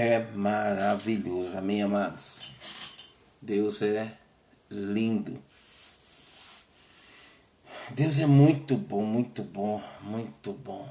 é 0.00 0.24
maravilhoso. 0.32 1.58
Amém, 1.58 1.82
amados? 1.82 2.54
Deus 3.42 3.82
é 3.82 4.12
lindo. 4.70 5.42
Deus 7.90 8.20
é 8.20 8.26
muito 8.26 8.76
bom, 8.76 9.04
muito 9.04 9.42
bom, 9.42 9.82
muito 10.00 10.52
bom. 10.52 10.88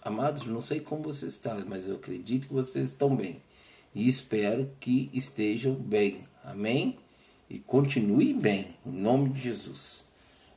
Amados, 0.00 0.46
não 0.46 0.62
sei 0.62 0.80
como 0.80 1.02
vocês 1.02 1.34
estão, 1.34 1.62
mas 1.66 1.86
eu 1.86 1.96
acredito 1.96 2.48
que 2.48 2.54
vocês 2.54 2.86
estão 2.86 3.14
bem. 3.14 3.42
E 3.94 4.08
espero 4.08 4.70
que 4.80 5.10
estejam 5.12 5.74
bem. 5.74 6.26
Amém? 6.42 6.98
E 7.50 7.58
continue 7.58 8.32
bem, 8.32 8.74
em 8.86 8.90
nome 8.90 9.28
de 9.28 9.42
Jesus. 9.42 10.02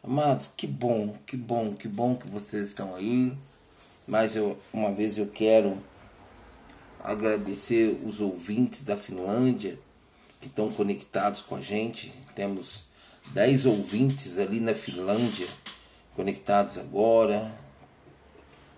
Amados, 0.01 0.47
que 0.47 0.65
bom, 0.65 1.17
que 1.25 1.35
bom, 1.35 1.73
que 1.73 1.89
bom 1.89 2.15
que 2.15 2.29
vocês 2.29 2.69
estão 2.69 2.95
aí. 2.95 3.33
Mas 4.07 4.37
eu, 4.37 4.57
uma 4.71 4.93
vez 4.93 5.17
eu 5.17 5.27
quero 5.27 5.77
agradecer 7.04 8.00
os 8.05 8.19
ouvintes 8.19 8.83
da 8.83 8.97
Finlândia 8.97 9.79
que 10.39 10.47
estão 10.47 10.71
conectados 10.71 11.41
com 11.41 11.55
a 11.55 11.61
gente. 11.61 12.11
Temos 12.36 12.86
10 13.33 13.65
ouvintes 13.65 14.39
ali 14.39 14.60
na 14.60 14.74
Finlândia 14.74 15.47
conectados 16.15 16.77
agora. 16.77 17.51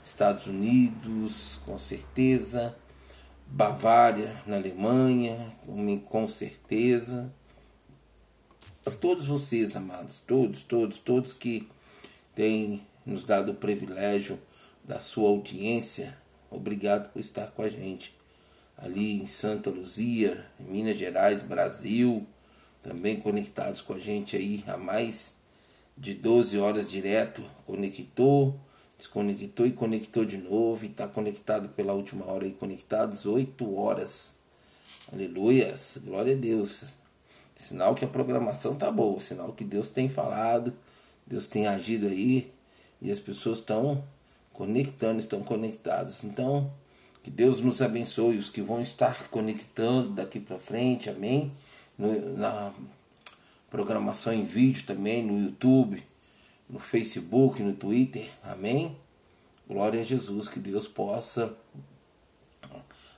Estados 0.04 0.48
Unidos, 0.48 1.60
com 1.66 1.78
certeza. 1.78 2.76
Bavária, 3.48 4.42
na 4.46 4.58
Alemanha, 4.58 5.56
com 6.10 6.28
certeza. 6.28 7.32
A 8.86 8.92
todos 8.92 9.26
vocês, 9.26 9.76
amados, 9.76 10.20
todos, 10.20 10.64
todos, 10.64 11.00
todos 11.00 11.34
que 11.34 11.70
têm 12.36 12.86
nos 13.06 13.24
dado 13.24 13.52
o 13.52 13.56
privilégio 13.56 14.38
da 14.84 15.00
sua 15.00 15.30
audiência, 15.30 16.18
obrigado 16.54 17.12
por 17.12 17.20
estar 17.20 17.48
com 17.48 17.62
a 17.62 17.70
gente 17.70 18.16
ali 18.78 19.22
em 19.22 19.28
Santa 19.28 19.70
Luzia, 19.70 20.46
em 20.60 20.64
Minas 20.64 20.98
Gerais, 20.98 21.44
Brasil, 21.44 22.26
também 22.82 23.20
conectados 23.20 23.82
com 23.82 23.94
a 23.94 24.00
gente 24.00 24.36
aí 24.36 24.64
há 24.68 24.78
mais 24.78 25.36
de 25.98 26.14
12 26.14 26.58
horas 26.58 26.90
direto, 26.90 27.44
conectou, 27.66 28.60
desconectou 28.98 29.66
e 29.66 29.72
conectou 29.72 30.26
de 30.26 30.38
novo, 30.38 30.84
e 30.84 30.90
está 30.90 31.08
conectado 31.08 31.70
pela 31.70 31.94
última 31.94 32.26
hora 32.26 32.46
aí, 32.46 32.52
conectados 32.52 33.26
8 33.26 33.76
horas. 33.76 34.36
Aleluia, 35.12 35.76
glória 36.04 36.34
a 36.34 36.38
Deus. 36.38 36.86
Sinal 37.56 37.94
que 37.94 38.04
a 38.04 38.08
programação 38.08 38.76
tá 38.76 38.92
boa, 38.92 39.20
sinal 39.22 39.54
que 39.54 39.64
Deus 39.64 39.92
tem 39.92 40.10
falado, 40.10 40.74
Deus 41.26 41.48
tem 41.48 41.68
agido 41.68 42.08
aí, 42.08 42.52
e 43.02 43.12
as 43.12 43.20
pessoas 43.20 43.60
estão 43.60 44.04
conectando, 44.54 45.20
estão 45.20 45.42
conectadas. 45.42 46.24
Então, 46.24 46.72
que 47.22 47.32
Deus 47.32 47.60
nos 47.60 47.82
abençoe, 47.82 48.38
os 48.38 48.50
que 48.50 48.62
vão 48.62 48.82
estar 48.82 49.28
conectando 49.30 50.10
daqui 50.10 50.40
para 50.40 50.60
frente, 50.60 51.10
amém? 51.10 51.52
No, 51.98 52.38
na 52.38 52.74
programação 53.70 54.34
em 54.34 54.46
vídeo 54.46 54.86
também, 54.86 55.24
no 55.24 55.40
YouTube, 55.40 56.04
no 56.70 56.80
Facebook, 56.80 57.62
no 57.62 57.74
Twitter, 57.74 58.30
amém? 58.44 58.96
Glória 59.68 60.02
a 60.02 60.04
Jesus, 60.04 60.48
que 60.48 60.60
Deus 60.60 60.88
possa 60.88 61.56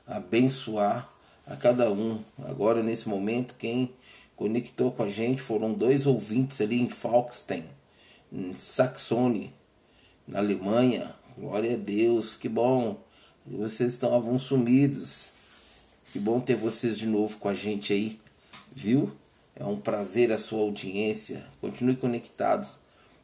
abençoar 0.08 1.10
a 1.46 1.56
cada 1.56 1.92
um. 1.92 2.22
Agora, 2.44 2.84
nesse 2.84 3.10
momento, 3.10 3.56
quem 3.56 3.94
conectou 4.36 4.92
com 4.92 5.04
a 5.04 5.10
gente 5.10 5.42
foram 5.42 5.74
dois 5.74 6.06
ouvintes 6.06 6.62
ali 6.62 6.82
em 6.82 6.90
Falkstein, 6.90 7.66
em 8.32 8.54
Saxony, 8.54 9.54
na 10.28 10.40
Alemanha. 10.40 11.16
Glória 11.38 11.74
a 11.74 11.78
Deus, 11.78 12.38
que 12.38 12.48
bom. 12.48 12.96
Vocês 13.46 13.92
estavam 13.92 14.40
sumidos. 14.40 15.34
Que 16.14 16.18
bom 16.18 16.40
ter 16.40 16.56
vocês 16.56 16.98
de 16.98 17.06
novo 17.06 17.38
com 17.38 17.50
a 17.50 17.54
gente 17.54 17.92
aí, 17.92 18.22
viu? 18.74 19.12
É 19.54 19.66
um 19.66 19.76
prazer 19.76 20.32
a 20.32 20.38
sua 20.38 20.62
audiência. 20.62 21.46
Continue 21.60 21.98
conectados 21.98 22.78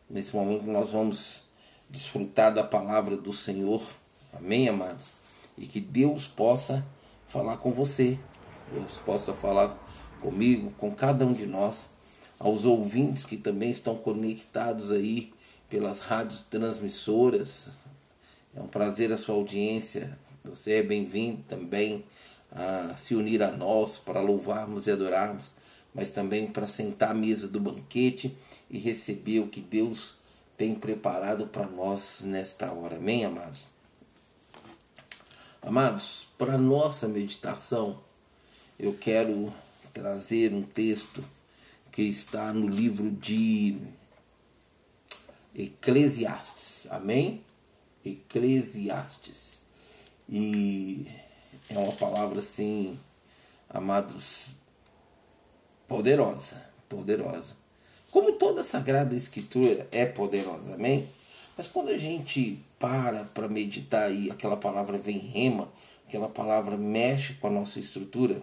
nesse 0.10 0.36
momento 0.36 0.66
que 0.66 0.70
nós 0.70 0.90
vamos 0.90 1.44
desfrutar 1.90 2.54
da 2.54 2.66
palavra 2.66 3.16
do 3.16 3.32
Senhor. 3.32 3.82
Amém, 4.34 4.68
amados? 4.68 5.12
E 5.58 5.66
que 5.66 5.80
Deus 5.80 6.28
possa 6.28 6.86
falar 7.30 7.58
com 7.58 7.72
você. 7.72 8.20
Deus 8.74 9.00
possa 9.00 9.34
falar 9.34 9.70
comigo, 10.20 10.74
com 10.78 10.92
cada 10.92 11.26
um 11.26 11.32
de 11.32 11.46
nós. 11.46 11.90
Aos 12.38 12.66
ouvintes 12.66 13.24
que 13.24 13.38
também 13.38 13.70
estão 13.70 13.96
conectados 13.96 14.92
aí 14.92 15.32
pelas 15.70 16.02
rádios 16.02 16.44
transmissoras, 16.44 17.72
é 18.56 18.62
um 18.62 18.68
prazer 18.68 19.12
a 19.12 19.18
sua 19.18 19.36
audiência. 19.36 20.18
Você 20.44 20.74
é 20.74 20.84
bem-vindo 20.84 21.44
também 21.44 22.04
a 22.52 22.96
se 22.98 23.16
unir 23.16 23.42
a 23.42 23.52
nós 23.52 23.98
para 23.98 24.20
louvarmos 24.20 24.88
e 24.88 24.92
adorarmos, 24.92 25.54
mas 25.94 26.12
também 26.12 26.48
para 26.48 26.68
sentar 26.68 27.12
à 27.12 27.14
mesa 27.14 27.48
do 27.48 27.60
banquete 27.60 28.36
e 28.70 28.78
receber 28.78 29.40
o 29.40 29.48
que 29.48 29.62
Deus 29.62 30.16
tem 30.58 30.76
preparado 30.76 31.48
para 31.48 31.66
nós 31.66 32.22
nesta 32.24 32.72
hora. 32.72 32.98
Amém, 32.98 33.24
amados? 33.24 33.68
Amados, 35.62 36.28
para 36.38 36.58
nossa 36.58 37.08
meditação, 37.08 38.00
eu 38.80 38.94
quero 38.94 39.54
trazer 39.94 40.54
um 40.54 40.64
texto 40.64 41.24
que 41.92 42.02
está 42.02 42.52
no 42.52 42.68
livro 42.68 43.12
de 43.12 43.78
Eclesiastes. 45.54 46.88
Amém? 46.90 47.44
Eclesiastes. 48.06 49.62
E 50.30 51.08
é 51.70 51.78
uma 51.78 51.94
palavra 51.94 52.40
assim, 52.40 53.00
amados, 53.70 54.50
poderosa, 55.88 56.66
poderosa. 56.88 57.56
Como 58.12 58.34
toda 58.34 58.62
a 58.62 58.64
Sagrada 58.64 59.16
Escritura 59.16 59.88
é 59.92 60.06
poderosa, 60.06 60.76
amém? 60.76 61.08
Mas 61.58 61.68
quando 61.68 61.90
a 61.90 61.98
gente 61.98 62.64
para 62.80 63.26
para 63.26 63.48
meditar 63.48 64.12
e 64.12 64.32
aquela 64.32 64.58
palavra 64.58 64.98
vem 64.98 65.18
rema, 65.18 65.70
aquela 66.08 66.28
palavra 66.28 66.76
mexe 66.76 67.36
com 67.36 67.48
a 67.48 67.52
nossa 67.52 67.80
estrutura, 67.80 68.42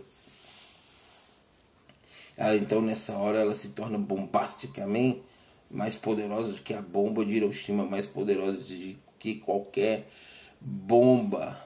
ela 2.36 2.56
então 2.56 2.80
nessa 2.80 3.16
hora 3.16 3.38
ela 3.38 3.54
se 3.54 3.70
torna 3.70 3.98
bombástica, 3.98 4.84
amém? 4.84 5.22
Mais 5.70 5.96
poderosa 5.96 6.52
do 6.52 6.62
que 6.62 6.72
a 6.72 6.80
bomba 6.80 7.24
de 7.24 7.32
Hiroshima, 7.32 7.84
mais 7.84 8.06
poderosa 8.06 8.58
de 8.58 8.96
que 9.18 9.36
qualquer 9.36 10.08
bomba 10.60 11.60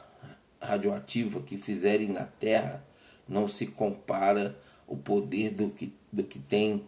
radioativa 0.60 1.40
que 1.40 1.58
fizerem 1.58 2.08
na 2.08 2.24
Terra 2.24 2.84
não 3.28 3.48
se 3.48 3.66
compara 3.66 4.58
o 4.86 4.96
poder 4.96 5.50
do 5.50 5.70
que, 5.70 5.92
do 6.12 6.22
que 6.22 6.38
tem 6.38 6.84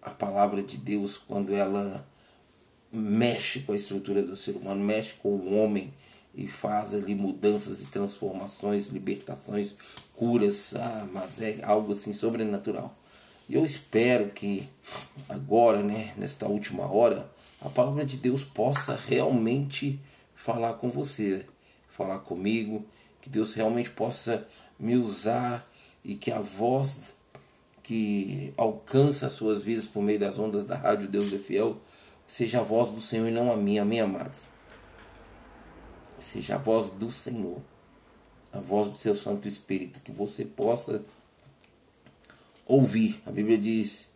a 0.00 0.10
palavra 0.10 0.62
de 0.62 0.76
Deus 0.76 1.16
quando 1.16 1.54
ela 1.54 2.06
mexe 2.92 3.60
com 3.60 3.72
a 3.72 3.76
estrutura 3.76 4.22
do 4.22 4.36
ser 4.36 4.56
humano, 4.56 4.84
mexe 4.84 5.14
com 5.14 5.30
o 5.30 5.54
homem 5.54 5.92
e 6.34 6.46
faz 6.48 6.94
ali 6.94 7.14
mudanças 7.14 7.80
e 7.82 7.86
transformações, 7.86 8.88
libertações, 8.88 9.74
curas, 10.16 10.74
ah, 10.74 11.06
mas 11.12 11.40
é 11.40 11.60
algo 11.62 11.92
assim 11.92 12.12
sobrenatural. 12.12 12.94
E 13.48 13.54
eu 13.54 13.64
espero 13.64 14.30
que 14.30 14.68
agora, 15.28 15.82
né, 15.82 16.12
nesta 16.16 16.46
última 16.46 16.90
hora, 16.90 17.30
a 17.64 17.68
palavra 17.68 18.04
de 18.04 18.16
Deus 18.16 18.44
possa 18.44 18.96
realmente 18.96 20.00
falar 20.34 20.74
com 20.74 20.90
você, 20.90 21.46
falar 21.88 22.18
comigo, 22.20 22.84
que 23.20 23.30
Deus 23.30 23.54
realmente 23.54 23.90
possa 23.90 24.46
me 24.78 24.96
usar 24.96 25.64
e 26.04 26.16
que 26.16 26.32
a 26.32 26.40
voz 26.40 27.14
que 27.82 28.52
alcança 28.56 29.26
as 29.26 29.32
suas 29.32 29.62
vidas 29.62 29.86
por 29.86 30.02
meio 30.02 30.18
das 30.18 30.38
ondas 30.38 30.64
da 30.64 30.76
rádio 30.76 31.08
Deus 31.08 31.32
é 31.32 31.38
Fiel 31.38 31.80
seja 32.26 32.60
a 32.60 32.62
voz 32.62 32.90
do 32.90 33.00
Senhor 33.00 33.28
e 33.28 33.30
não 33.30 33.52
a 33.52 33.56
minha, 33.56 33.82
amém, 33.82 34.00
amados? 34.00 34.46
Seja 36.18 36.54
a 36.54 36.58
voz 36.58 36.90
do 36.92 37.10
Senhor, 37.10 37.60
a 38.52 38.58
voz 38.58 38.90
do 38.90 38.96
seu 38.96 39.14
Santo 39.14 39.46
Espírito, 39.46 40.00
que 40.00 40.10
você 40.10 40.44
possa 40.44 41.04
ouvir. 42.64 43.20
A 43.26 43.30
Bíblia 43.30 43.58
diz 43.58 44.08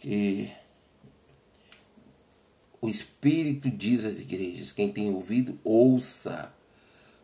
que 0.00 0.50
o 2.84 2.88
Espírito 2.90 3.70
diz 3.70 4.04
às 4.04 4.20
igrejas. 4.20 4.70
Quem 4.70 4.92
tem 4.92 5.08
ouvido, 5.08 5.58
ouça 5.64 6.52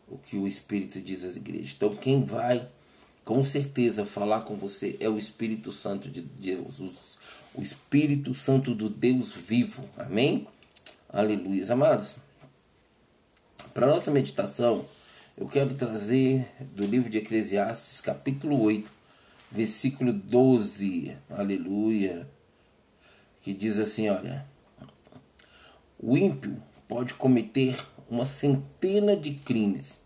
o 0.09 0.17
que 0.17 0.39
o 0.39 0.49
Espírito 0.49 0.99
diz 1.03 1.23
às 1.23 1.37
igrejas. 1.37 1.75
Então, 1.77 1.95
quem 1.95 2.25
vai 2.25 2.67
com 3.27 3.45
certeza 3.45 4.07
falar 4.07 4.41
com 4.41 4.57
você 4.57 4.97
é 5.01 5.07
o 5.07 5.19
Espírito 5.19 5.71
Santo 5.71 6.09
de 6.09 6.23
Deus, 6.23 6.81
o 7.55 7.61
Espírito 7.61 8.35
Santo 8.35 8.75
do 8.75 8.89
Deus 8.89 9.35
vivo. 9.35 9.85
Amém? 9.99 10.49
Aleluia. 11.11 11.71
Amados, 11.71 12.17
para 13.75 13.87
nossa 13.87 14.11
meditação, 14.11 14.87
eu 15.37 15.47
quero 15.47 15.75
trazer 15.75 16.51
do 16.75 16.87
livro 16.87 17.11
de 17.11 17.19
Eclesiastes, 17.19 18.01
capítulo 18.01 18.59
8, 18.63 18.91
versículo 19.53 20.11
12. 20.11 21.15
Aleluia. 21.29 22.27
Que 23.43 23.53
diz 23.53 23.79
assim: 23.79 24.09
olha. 24.09 24.50
O 26.03 26.17
ímpio 26.17 26.63
pode 26.89 27.13
cometer 27.13 27.77
uma 28.09 28.25
centena 28.25 29.15
de 29.15 29.33
crimes 29.33 30.01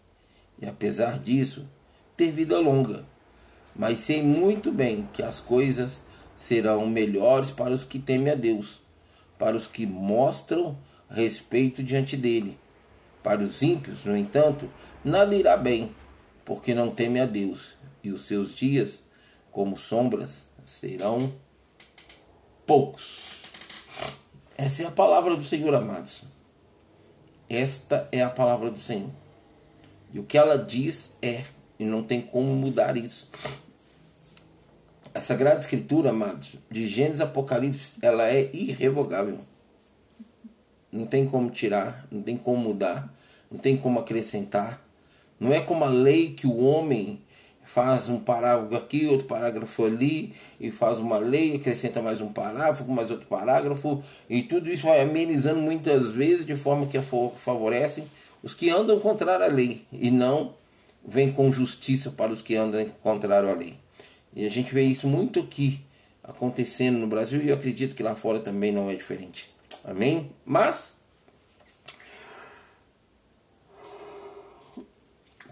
e, 0.60 0.66
apesar 0.66 1.20
disso, 1.20 1.68
ter 2.16 2.32
vida 2.32 2.58
longa, 2.58 3.04
mas 3.76 4.00
sei 4.00 4.20
muito 4.20 4.72
bem 4.72 5.08
que 5.12 5.22
as 5.22 5.38
coisas 5.38 6.02
serão 6.36 6.84
melhores 6.84 7.52
para 7.52 7.72
os 7.72 7.84
que 7.84 8.00
temem 8.00 8.32
a 8.32 8.34
Deus, 8.34 8.80
para 9.38 9.56
os 9.56 9.68
que 9.68 9.86
mostram 9.86 10.76
respeito 11.08 11.80
diante 11.80 12.16
dele. 12.16 12.58
Para 13.22 13.44
os 13.44 13.62
ímpios, 13.62 14.04
no 14.04 14.16
entanto, 14.16 14.68
nada 15.04 15.32
irá 15.36 15.56
bem, 15.56 15.94
porque 16.44 16.74
não 16.74 16.90
temem 16.90 17.22
a 17.22 17.26
Deus, 17.26 17.76
e 18.02 18.10
os 18.10 18.22
seus 18.22 18.52
dias, 18.56 19.00
como 19.52 19.76
sombras, 19.76 20.48
serão 20.64 21.32
poucos. 22.66 23.43
Essa 24.56 24.84
é 24.84 24.86
a 24.86 24.90
palavra 24.90 25.36
do 25.36 25.42
Senhor, 25.42 25.74
amados. 25.74 26.22
Esta 27.48 28.08
é 28.12 28.22
a 28.22 28.30
palavra 28.30 28.70
do 28.70 28.78
Senhor. 28.78 29.10
E 30.12 30.18
o 30.18 30.22
que 30.22 30.38
ela 30.38 30.56
diz 30.56 31.16
é, 31.20 31.44
e 31.78 31.84
não 31.84 32.04
tem 32.04 32.22
como 32.22 32.54
mudar 32.54 32.96
isso. 32.96 33.28
A 35.12 35.18
Sagrada 35.18 35.58
Escritura, 35.58 36.10
amados, 36.10 36.56
de 36.70 36.86
Gênesis 36.86 37.20
Apocalipse, 37.20 37.94
ela 38.00 38.28
é 38.28 38.48
irrevogável. 38.52 39.40
Não 40.90 41.04
tem 41.04 41.26
como 41.26 41.50
tirar, 41.50 42.06
não 42.10 42.22
tem 42.22 42.36
como 42.36 42.58
mudar, 42.58 43.12
não 43.50 43.58
tem 43.58 43.76
como 43.76 43.98
acrescentar. 43.98 44.80
Não 45.38 45.52
é 45.52 45.60
como 45.60 45.84
a 45.84 45.88
lei 45.88 46.32
que 46.32 46.46
o 46.46 46.58
homem 46.58 47.20
faz 47.64 48.08
um 48.08 48.20
parágrafo 48.20 48.76
aqui, 48.76 49.06
outro 49.06 49.26
parágrafo 49.26 49.84
ali, 49.84 50.34
e 50.60 50.70
faz 50.70 51.00
uma 51.00 51.18
lei, 51.18 51.56
acrescenta 51.56 52.00
mais 52.02 52.20
um 52.20 52.32
parágrafo, 52.32 52.84
mais 52.84 53.10
outro 53.10 53.26
parágrafo, 53.26 54.02
e 54.28 54.42
tudo 54.42 54.70
isso 54.70 54.86
vai 54.86 55.00
amenizando 55.00 55.60
muitas 55.60 56.10
vezes 56.10 56.46
de 56.46 56.54
forma 56.54 56.86
que 56.86 57.00
favorece 57.00 58.04
os 58.42 58.54
que 58.54 58.70
andam 58.70 59.00
contrário 59.00 59.44
à 59.44 59.48
lei, 59.48 59.84
e 59.90 60.10
não 60.10 60.54
vem 61.06 61.32
com 61.32 61.50
justiça 61.50 62.10
para 62.10 62.32
os 62.32 62.42
que 62.42 62.54
andam 62.54 62.86
contrário 63.02 63.50
à 63.50 63.54
lei. 63.54 63.76
E 64.34 64.46
a 64.46 64.50
gente 64.50 64.72
vê 64.72 64.82
isso 64.82 65.06
muito 65.08 65.40
aqui 65.40 65.80
acontecendo 66.22 66.98
no 66.98 67.06
Brasil, 67.06 67.42
e 67.42 67.48
eu 67.48 67.54
acredito 67.54 67.96
que 67.96 68.02
lá 68.02 68.14
fora 68.14 68.40
também 68.40 68.72
não 68.72 68.90
é 68.90 68.94
diferente. 68.94 69.52
Amém? 69.84 70.30
Mas, 70.44 70.96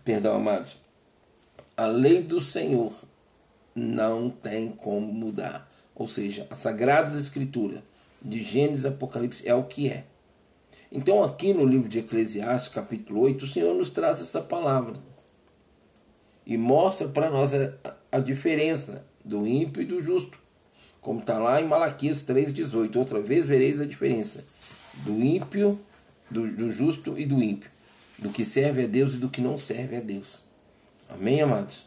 perdão, 0.05 0.37
amados, 0.37 0.77
a 1.77 1.87
lei 1.87 2.23
do 2.23 2.41
Senhor 2.41 2.93
não 3.75 4.31
tem 4.31 4.71
como 4.71 5.13
mudar. 5.13 5.71
Ou 5.95 6.09
seja, 6.09 6.47
a 6.51 6.55
Sagrada 6.55 7.19
Escritura 7.19 7.83
de 8.21 8.43
Gênesis 8.43 8.87
Apocalipse 8.87 9.47
é 9.47 9.55
o 9.55 9.65
que 9.65 9.89
é. 9.89 10.05
Então, 10.91 11.25
aqui 11.25 11.55
no 11.55 11.65
livro 11.65 11.89
de 11.89 12.01
Eclesiastes, 12.01 12.73
capítulo 12.73 13.21
8, 13.21 13.45
o 13.45 13.49
Senhor 13.49 13.75
nos 13.75 13.91
traz 13.91 14.21
essa 14.21 14.41
palavra 14.41 14.95
e 16.47 16.57
mostra 16.59 17.09
para 17.09 17.31
nós 17.31 17.55
a, 17.55 17.73
a, 18.11 18.19
diferença 18.19 19.05
do 19.25 19.47
ímpio 19.47 19.83
e 19.83 19.87
do 19.87 20.03
justo. 20.03 20.39
Como 21.01 21.21
está 21.21 21.39
lá 21.39 21.61
em 21.61 21.67
Malaquias 21.67 22.25
3,18. 22.25 22.97
Outra 22.97 23.21
vez 23.21 23.47
vereis 23.47 23.81
a 23.81 23.87
diferença 23.87 24.45
do 24.97 25.13
ímpio, 25.13 25.81
do, 26.31 26.47
do 26.55 26.71
justo 26.71 27.19
e 27.19 27.25
do 27.25 27.43
ímpio. 27.43 27.71
Do 28.19 28.29
que 28.29 28.45
serve 28.45 28.85
a 28.85 28.87
Deus 28.87 29.15
e 29.15 29.19
do 29.19 29.31
que 29.31 29.41
não 29.41 29.57
serve 29.57 29.97
a 29.97 30.01
Deus. 30.01 30.42
Amém, 31.13 31.41
amados? 31.41 31.87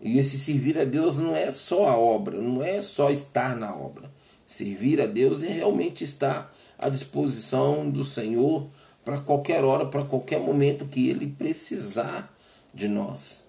E 0.00 0.18
esse 0.18 0.38
servir 0.38 0.78
a 0.78 0.84
Deus 0.84 1.16
não 1.16 1.34
é 1.34 1.50
só 1.52 1.88
a 1.88 1.96
obra, 1.96 2.40
não 2.40 2.62
é 2.62 2.80
só 2.80 3.10
estar 3.10 3.56
na 3.56 3.74
obra. 3.74 4.10
Servir 4.46 5.00
a 5.00 5.06
Deus 5.06 5.42
é 5.42 5.48
realmente 5.48 6.04
estar 6.04 6.54
à 6.78 6.88
disposição 6.88 7.88
do 7.88 8.04
Senhor 8.04 8.68
para 9.04 9.20
qualquer 9.20 9.64
hora, 9.64 9.86
para 9.86 10.04
qualquer 10.04 10.40
momento 10.40 10.86
que 10.86 11.08
Ele 11.08 11.26
precisar 11.26 12.34
de 12.74 12.88
nós. 12.88 13.46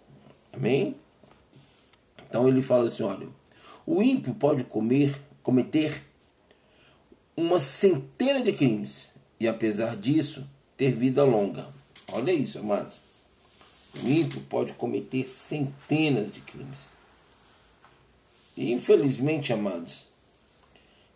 Amém? 0.52 0.96
Então 2.30 2.48
ele 2.48 2.62
fala 2.62 2.86
assim: 2.86 3.04
olha, 3.04 3.28
o 3.86 4.02
ímpio 4.02 4.34
pode 4.34 4.64
comer, 4.64 5.20
cometer 5.42 6.04
uma 7.36 7.60
centena 7.60 8.42
de 8.42 8.54
crimes 8.54 9.10
e, 9.40 9.48
apesar 9.48 9.96
disso, 9.98 10.48
ter 10.78 10.92
vida 10.94 11.24
longa. 11.24 11.68
Olha 12.12 12.32
isso, 12.32 12.60
amados. 12.60 13.03
O 14.01 14.07
ímpio 14.07 14.42
pode 14.42 14.74
cometer 14.74 15.28
centenas 15.28 16.31
de 16.31 16.42
crimes. 16.42 16.90
E, 18.56 18.72
infelizmente, 18.72 19.51
amados, 19.51 20.07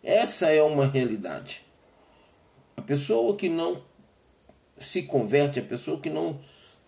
essa 0.02 0.50
é 0.50 0.62
uma 0.62 0.86
realidade. 0.86 1.64
A 2.76 2.82
pessoa 2.82 3.36
que 3.36 3.48
não 3.48 3.82
se 4.80 5.02
converte, 5.02 5.58
a 5.58 5.64
pessoa 5.64 6.00
que 6.00 6.10
não 6.10 6.38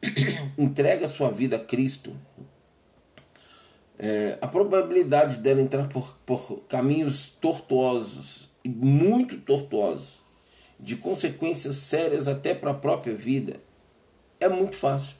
entrega 0.58 1.08
sua 1.08 1.31
vida 1.31 1.56
a 1.56 1.64
Cristo, 1.64 2.16
é, 3.98 4.38
a 4.40 4.46
probabilidade 4.46 5.38
dela 5.38 5.60
entrar 5.60 5.88
por, 5.88 6.16
por 6.25 6.62
caminhos 6.69 7.28
tortuosos 7.28 8.50
muito 8.64 9.38
tortuosos, 9.38 10.20
de 10.78 10.96
consequências 10.96 11.76
sérias 11.76 12.28
até 12.28 12.54
para 12.54 12.70
a 12.70 12.75
própria 12.75 13.14
vida, 13.14 13.60
é 14.38 14.48
muito 14.48 14.76
fácil. 14.76 15.16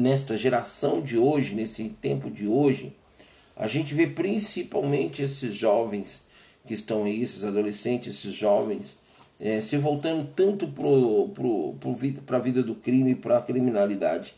Nesta 0.00 0.38
geração 0.38 1.02
de 1.02 1.18
hoje, 1.18 1.54
nesse 1.54 1.90
tempo 1.90 2.30
de 2.30 2.46
hoje, 2.46 2.96
a 3.54 3.66
gente 3.66 3.92
vê 3.92 4.06
principalmente 4.06 5.20
esses 5.20 5.54
jovens 5.54 6.24
que 6.66 6.72
estão 6.72 7.04
aí, 7.04 7.20
esses 7.20 7.44
adolescentes, 7.44 8.16
esses 8.16 8.32
jovens, 8.32 8.96
é, 9.38 9.60
se 9.60 9.76
voltando 9.76 10.26
tanto 10.34 10.66
para 10.68 10.82
pro, 10.82 11.74
pro, 11.78 11.94
pro, 12.24 12.36
a 12.36 12.38
vida 12.38 12.62
do 12.62 12.74
crime, 12.74 13.14
para 13.14 13.36
a 13.36 13.42
criminalidade. 13.42 14.32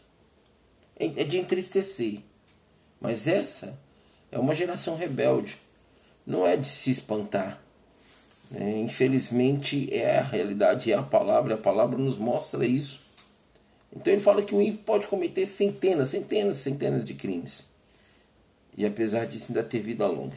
É, 0.99 1.05
é 1.05 1.23
de 1.23 1.39
entristecer. 1.39 2.19
Mas 3.01 3.29
essa 3.29 3.79
é 4.33 4.41
uma 4.41 4.57
geração 4.57 4.97
rebelde. 4.97 5.57
Não 6.27 6.45
é 6.45 6.57
de 6.57 6.67
se 6.67 6.91
espantar. 6.91 7.63
É, 8.53 8.81
infelizmente 8.81 9.89
é 9.95 10.19
a 10.19 10.23
realidade, 10.23 10.91
é 10.91 10.97
a 10.97 11.05
palavra, 11.05 11.55
a 11.55 11.59
palavra 11.59 11.97
nos 11.97 12.19
mostra 12.19 12.67
isso. 12.67 13.02
Então 13.95 14.13
ele 14.13 14.23
fala 14.23 14.43
que 14.43 14.55
o 14.55 14.63
ímpio 14.63 14.83
pode 14.85 15.07
cometer 15.07 15.47
centenas, 15.47 16.09
centenas, 16.09 16.57
centenas 16.57 17.05
de 17.05 17.15
crimes. 17.15 17.67
E 18.77 18.87
apesar 18.87 19.27
disso 19.27 19.47
ainda 19.49 19.63
ter 19.63 19.81
vida 19.81 20.07
longa. 20.07 20.37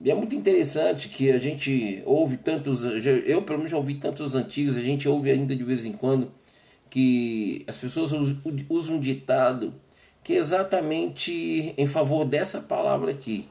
E 0.00 0.10
é 0.10 0.14
muito 0.14 0.34
interessante 0.34 1.08
que 1.08 1.30
a 1.30 1.38
gente 1.38 2.02
ouve 2.04 2.36
tantos, 2.36 2.84
eu 2.84 3.42
pelo 3.42 3.58
menos 3.58 3.70
já 3.70 3.76
ouvi 3.76 3.94
tantos 3.94 4.34
antigos, 4.34 4.76
a 4.76 4.80
gente 4.80 5.08
ouve 5.08 5.30
ainda 5.30 5.54
de 5.54 5.62
vez 5.62 5.86
em 5.86 5.92
quando 5.92 6.32
que 6.90 7.64
as 7.68 7.76
pessoas 7.76 8.12
usam 8.68 8.96
um 8.96 9.00
ditado 9.00 9.74
que 10.22 10.34
é 10.34 10.36
exatamente 10.36 11.74
em 11.76 11.86
favor 11.86 12.24
dessa 12.24 12.60
palavra 12.60 13.10
aqui. 13.10 13.48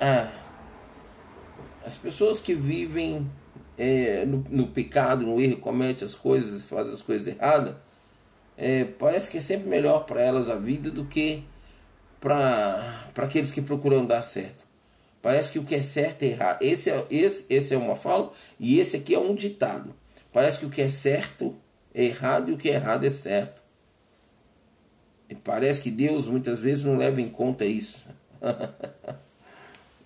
Ah, 0.00 0.30
as 1.84 1.94
pessoas 1.94 2.40
que 2.40 2.54
vivem 2.54 3.30
é, 3.82 4.26
no, 4.26 4.44
no, 4.50 4.66
pecado, 4.66 5.24
no 5.24 5.40
erro, 5.40 5.56
cometem 5.56 6.04
as 6.04 6.14
coisas, 6.14 6.64
fazem 6.64 6.92
as 6.92 7.00
coisas 7.00 7.26
erradas, 7.26 7.74
é, 8.54 8.84
parece 8.84 9.30
que 9.30 9.38
é 9.38 9.40
sempre 9.40 9.70
melhor 9.70 10.04
para 10.04 10.20
elas 10.20 10.50
a 10.50 10.56
vida 10.56 10.90
do 10.90 11.06
que 11.06 11.42
para 12.20 13.06
aqueles 13.16 13.50
que 13.50 13.62
procuram 13.62 14.04
dar 14.04 14.22
certo. 14.22 14.66
Parece 15.22 15.50
que 15.50 15.58
o 15.58 15.64
que 15.64 15.74
é 15.74 15.80
certo 15.80 16.24
é 16.24 16.26
errado. 16.26 16.62
Esse 16.62 16.90
é, 16.90 17.06
esse, 17.10 17.46
esse 17.48 17.74
é 17.74 17.78
uma 17.78 17.96
fala 17.96 18.30
e 18.58 18.78
esse 18.78 18.98
aqui 18.98 19.14
é 19.14 19.18
um 19.18 19.34
ditado. 19.34 19.94
Parece 20.30 20.58
que 20.58 20.66
o 20.66 20.70
que 20.70 20.82
é 20.82 20.88
certo 20.90 21.56
é 21.94 22.04
errado 22.04 22.50
e 22.50 22.52
o 22.52 22.58
que 22.58 22.68
é 22.68 22.74
errado 22.74 23.06
é 23.06 23.10
certo. 23.10 23.62
E 25.26 25.34
parece 25.34 25.80
que 25.80 25.90
Deus 25.90 26.26
muitas 26.26 26.58
vezes 26.58 26.84
não 26.84 26.98
leva 26.98 27.18
em 27.18 27.30
conta 27.30 27.64
isso. 27.64 28.04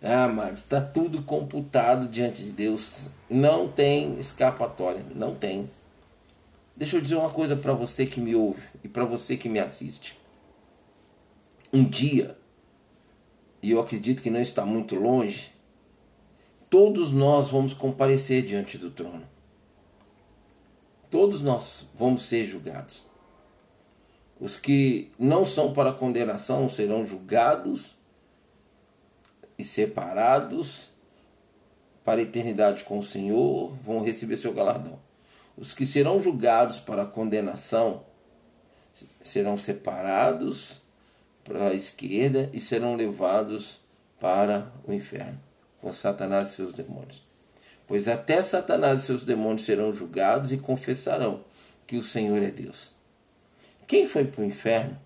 ah, 0.06 0.28
mas 0.28 0.58
está 0.58 0.82
tudo 0.82 1.22
computado 1.22 2.06
diante 2.08 2.44
de 2.44 2.52
Deus. 2.52 3.08
Não 3.28 3.66
tem 3.66 4.18
escapatória. 4.18 5.02
Não 5.14 5.34
tem. 5.34 5.70
Deixa 6.76 6.96
eu 6.96 7.00
dizer 7.00 7.14
uma 7.14 7.30
coisa 7.30 7.56
para 7.56 7.72
você 7.72 8.04
que 8.04 8.20
me 8.20 8.34
ouve 8.34 8.60
e 8.82 8.88
para 8.88 9.06
você 9.06 9.34
que 9.34 9.48
me 9.48 9.58
assiste. 9.58 10.18
Um 11.72 11.88
dia, 11.88 12.36
e 13.62 13.70
eu 13.70 13.80
acredito 13.80 14.22
que 14.22 14.28
não 14.28 14.40
está 14.40 14.66
muito 14.66 14.94
longe, 14.94 15.50
todos 16.68 17.10
nós 17.10 17.50
vamos 17.50 17.72
comparecer 17.72 18.44
diante 18.44 18.76
do 18.76 18.90
trono. 18.90 19.22
Todos 21.10 21.40
nós 21.40 21.86
vamos 21.98 22.22
ser 22.22 22.44
julgados. 22.44 23.06
Os 24.38 24.56
que 24.56 25.10
não 25.18 25.46
são 25.46 25.72
para 25.72 25.92
condenação 25.92 26.68
serão 26.68 27.06
julgados 27.06 27.96
e 29.58 29.64
separados 29.64 30.90
para 32.04 32.20
a 32.20 32.22
eternidade 32.22 32.84
com 32.84 32.98
o 32.98 33.04
Senhor, 33.04 33.72
vão 33.82 34.02
receber 34.02 34.36
seu 34.36 34.52
galardão. 34.52 34.98
Os 35.56 35.72
que 35.72 35.86
serão 35.86 36.20
julgados 36.20 36.78
para 36.78 37.02
a 37.02 37.06
condenação 37.06 38.02
serão 39.22 39.56
separados 39.56 40.80
para 41.42 41.68
a 41.68 41.74
esquerda 41.74 42.50
e 42.52 42.60
serão 42.60 42.94
levados 42.94 43.80
para 44.20 44.72
o 44.86 44.92
inferno 44.92 45.38
com 45.84 45.92
Satanás 45.92 46.48
e 46.48 46.54
seus 46.54 46.72
demônios. 46.72 47.22
Pois 47.86 48.08
até 48.08 48.40
Satanás 48.40 49.00
e 49.00 49.02
seus 49.04 49.24
demônios 49.24 49.66
serão 49.66 49.92
julgados 49.92 50.50
e 50.50 50.56
confessarão 50.56 51.44
que 51.86 51.98
o 51.98 52.02
Senhor 52.02 52.42
é 52.42 52.50
Deus. 52.50 52.92
Quem 53.86 54.08
foi 54.08 54.24
para 54.24 54.40
o 54.40 54.46
inferno 54.46 54.98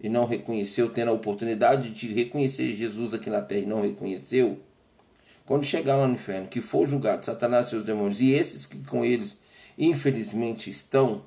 e 0.00 0.08
não 0.08 0.24
reconheceu, 0.24 0.90
tendo 0.90 1.10
a 1.10 1.14
oportunidade 1.14 1.90
de 1.90 2.12
reconhecer 2.12 2.74
Jesus 2.74 3.14
aqui 3.14 3.30
na 3.30 3.40
terra 3.40 3.62
e 3.62 3.66
não 3.66 3.82
reconheceu, 3.82 4.60
quando 5.44 5.64
chegar 5.64 5.96
lá 5.96 6.06
no 6.06 6.14
inferno, 6.14 6.48
que 6.48 6.60
for 6.60 6.88
julgado 6.88 7.24
Satanás 7.24 7.66
e 7.66 7.70
seus 7.70 7.84
demônios, 7.84 8.20
e 8.20 8.32
esses 8.32 8.66
que 8.66 8.78
com 8.78 9.04
eles 9.04 9.40
infelizmente 9.78 10.70
estão, 10.70 11.22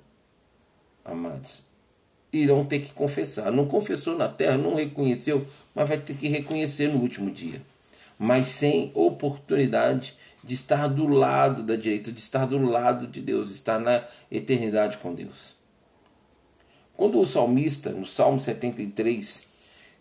amados, 1.06 1.62
irão 2.32 2.66
ter 2.66 2.80
que 2.80 2.92
confessar. 2.92 3.52
Não 3.52 3.66
confessou 3.66 4.18
na 4.18 4.28
terra, 4.28 4.58
não 4.58 4.76
reconheceu, 4.76 5.46
mas 5.74 5.88
vai 5.88 5.98
ter 5.98 6.16
que 6.16 6.28
reconhecer 6.28 6.90
no 6.90 7.00
último 7.00 7.32
dia. 7.32 7.62
Mas 8.18 8.48
sem 8.48 8.92
oportunidade 8.94 10.16
de 10.44 10.54
estar 10.54 10.88
do 10.88 11.08
lado 11.08 11.64
da 11.64 11.76
direita, 11.76 12.12
de 12.12 12.20
estar 12.20 12.46
do 12.46 12.62
lado 12.62 13.08
de 13.08 13.22
Deus, 13.22 13.50
estar 13.52 13.80
na 13.80 14.04
eternidade 14.30 14.98
com 14.98 15.14
Deus. 15.14 15.59
Quando 17.00 17.18
o 17.18 17.26
salmista, 17.26 17.92
no 17.92 18.06
Salmo 18.06 18.42
73, 18.42 19.48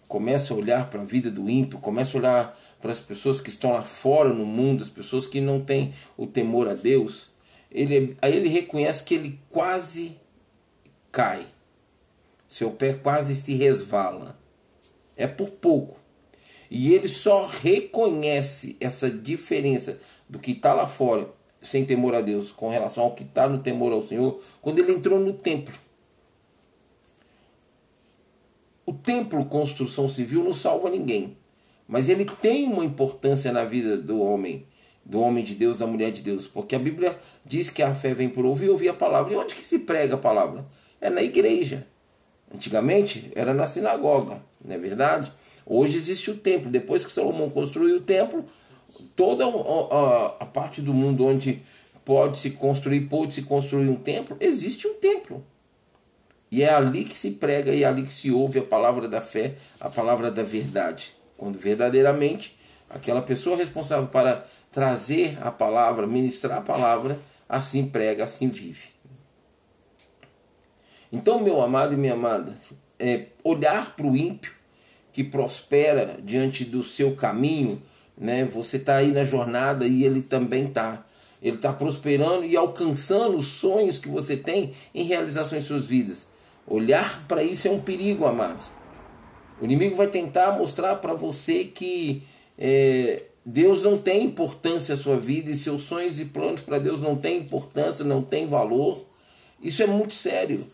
começa 0.08 0.52
a 0.52 0.56
olhar 0.56 0.90
para 0.90 1.00
a 1.00 1.04
vida 1.04 1.30
do 1.30 1.48
ímpio, 1.48 1.78
começa 1.78 2.16
a 2.16 2.20
olhar 2.20 2.60
para 2.80 2.90
as 2.90 2.98
pessoas 2.98 3.40
que 3.40 3.50
estão 3.50 3.70
lá 3.70 3.82
fora 3.82 4.34
no 4.34 4.44
mundo, 4.44 4.82
as 4.82 4.90
pessoas 4.90 5.24
que 5.24 5.40
não 5.40 5.60
têm 5.60 5.92
o 6.16 6.26
temor 6.26 6.66
a 6.66 6.74
Deus, 6.74 7.28
ele, 7.70 8.16
aí 8.20 8.34
ele 8.34 8.48
reconhece 8.48 9.04
que 9.04 9.14
ele 9.14 9.38
quase 9.48 10.18
cai. 11.12 11.46
Seu 12.48 12.72
pé 12.72 12.94
quase 12.94 13.36
se 13.36 13.54
resvala. 13.54 14.36
É 15.16 15.28
por 15.28 15.50
pouco. 15.50 16.00
E 16.68 16.92
ele 16.92 17.06
só 17.06 17.46
reconhece 17.46 18.76
essa 18.80 19.08
diferença 19.08 20.00
do 20.28 20.40
que 20.40 20.50
está 20.50 20.74
lá 20.74 20.88
fora, 20.88 21.30
sem 21.62 21.84
temor 21.84 22.16
a 22.16 22.20
Deus, 22.20 22.50
com 22.50 22.68
relação 22.68 23.04
ao 23.04 23.14
que 23.14 23.22
está 23.22 23.48
no 23.48 23.58
temor 23.60 23.92
ao 23.92 24.04
Senhor, 24.04 24.42
quando 24.60 24.80
ele 24.80 24.90
entrou 24.90 25.20
no 25.20 25.32
templo. 25.32 25.78
O 28.88 28.92
templo, 28.94 29.44
construção 29.44 30.08
civil, 30.08 30.42
não 30.42 30.54
salva 30.54 30.88
ninguém. 30.88 31.36
Mas 31.86 32.08
ele 32.08 32.24
tem 32.24 32.64
uma 32.72 32.82
importância 32.82 33.52
na 33.52 33.62
vida 33.62 33.98
do 33.98 34.18
homem, 34.18 34.64
do 35.04 35.20
homem 35.20 35.44
de 35.44 35.54
Deus, 35.54 35.76
da 35.76 35.86
mulher 35.86 36.10
de 36.10 36.22
Deus. 36.22 36.46
Porque 36.46 36.74
a 36.74 36.78
Bíblia 36.78 37.18
diz 37.44 37.68
que 37.68 37.82
a 37.82 37.94
fé 37.94 38.14
vem 38.14 38.30
por 38.30 38.46
ouvir 38.46 38.64
e 38.64 38.70
ouvir 38.70 38.88
a 38.88 38.94
palavra. 38.94 39.34
E 39.34 39.36
onde 39.36 39.54
que 39.54 39.60
se 39.60 39.80
prega 39.80 40.14
a 40.14 40.16
palavra? 40.16 40.64
É 41.02 41.10
na 41.10 41.22
igreja. 41.22 41.86
Antigamente 42.50 43.30
era 43.34 43.52
na 43.52 43.66
sinagoga, 43.66 44.40
não 44.64 44.74
é 44.74 44.78
verdade? 44.78 45.30
Hoje 45.66 45.98
existe 45.98 46.30
o 46.30 46.38
templo. 46.38 46.70
Depois 46.70 47.04
que 47.04 47.12
Salomão 47.12 47.50
construiu 47.50 47.96
o 47.96 48.00
templo, 48.00 48.46
toda 49.14 49.44
a, 49.44 50.36
a 50.40 50.46
parte 50.46 50.80
do 50.80 50.94
mundo 50.94 51.26
onde 51.26 51.60
pode 52.06 52.38
se 52.38 52.52
construir, 52.52 53.02
pode 53.02 53.34
se 53.34 53.42
construir 53.42 53.90
um 53.90 53.96
templo, 53.96 54.34
existe 54.40 54.88
um 54.88 54.94
templo. 54.94 55.44
E 56.50 56.62
é 56.62 56.72
ali 56.72 57.04
que 57.04 57.16
se 57.16 57.32
prega 57.32 57.72
e 57.72 57.82
é 57.82 57.86
ali 57.86 58.02
que 58.02 58.12
se 58.12 58.30
ouve 58.30 58.58
a 58.58 58.62
palavra 58.62 59.06
da 59.06 59.20
fé, 59.20 59.54
a 59.80 59.88
palavra 59.88 60.30
da 60.30 60.42
verdade. 60.42 61.12
Quando 61.36 61.58
verdadeiramente 61.58 62.58
aquela 62.88 63.20
pessoa 63.20 63.56
responsável 63.56 64.08
para 64.08 64.46
trazer 64.72 65.38
a 65.42 65.50
palavra, 65.50 66.06
ministrar 66.06 66.58
a 66.58 66.62
palavra, 66.62 67.18
assim 67.48 67.86
prega, 67.86 68.24
assim 68.24 68.48
vive. 68.48 68.88
Então, 71.12 71.40
meu 71.40 71.60
amado 71.60 71.94
e 71.94 71.96
minha 71.96 72.12
amada, 72.14 72.54
é, 72.98 73.26
olhar 73.42 73.94
para 73.94 74.06
o 74.06 74.16
ímpio 74.16 74.52
que 75.12 75.24
prospera 75.24 76.16
diante 76.22 76.64
do 76.64 76.84
seu 76.84 77.16
caminho, 77.16 77.82
né? 78.16 78.44
Você 78.44 78.76
está 78.76 78.96
aí 78.96 79.10
na 79.10 79.24
jornada 79.24 79.86
e 79.86 80.04
ele 80.04 80.20
também 80.20 80.66
está. 80.66 81.04
Ele 81.40 81.56
está 81.56 81.72
prosperando 81.72 82.44
e 82.44 82.56
alcançando 82.56 83.36
os 83.36 83.46
sonhos 83.46 83.98
que 83.98 84.08
você 84.08 84.36
tem 84.36 84.74
em 84.94 85.04
realizações 85.04 85.64
em 85.64 85.66
suas 85.66 85.84
vidas. 85.84 86.26
Olhar 86.68 87.24
para 87.26 87.42
isso 87.42 87.66
é 87.66 87.70
um 87.70 87.80
perigo, 87.80 88.26
amados. 88.26 88.70
O 89.60 89.64
inimigo 89.64 89.96
vai 89.96 90.06
tentar 90.06 90.52
mostrar 90.52 90.96
para 90.96 91.14
você 91.14 91.64
que 91.64 92.22
é, 92.56 93.24
Deus 93.44 93.82
não 93.82 93.96
tem 93.96 94.24
importância 94.24 94.94
na 94.94 95.02
sua 95.02 95.16
vida 95.18 95.50
e 95.50 95.56
seus 95.56 95.82
sonhos 95.82 96.20
e 96.20 96.26
planos 96.26 96.60
para 96.60 96.78
Deus 96.78 97.00
não 97.00 97.16
têm 97.16 97.38
importância, 97.38 98.04
não 98.04 98.22
tem 98.22 98.46
valor. 98.46 99.06
Isso 99.62 99.82
é 99.82 99.86
muito 99.86 100.14
sério. 100.14 100.66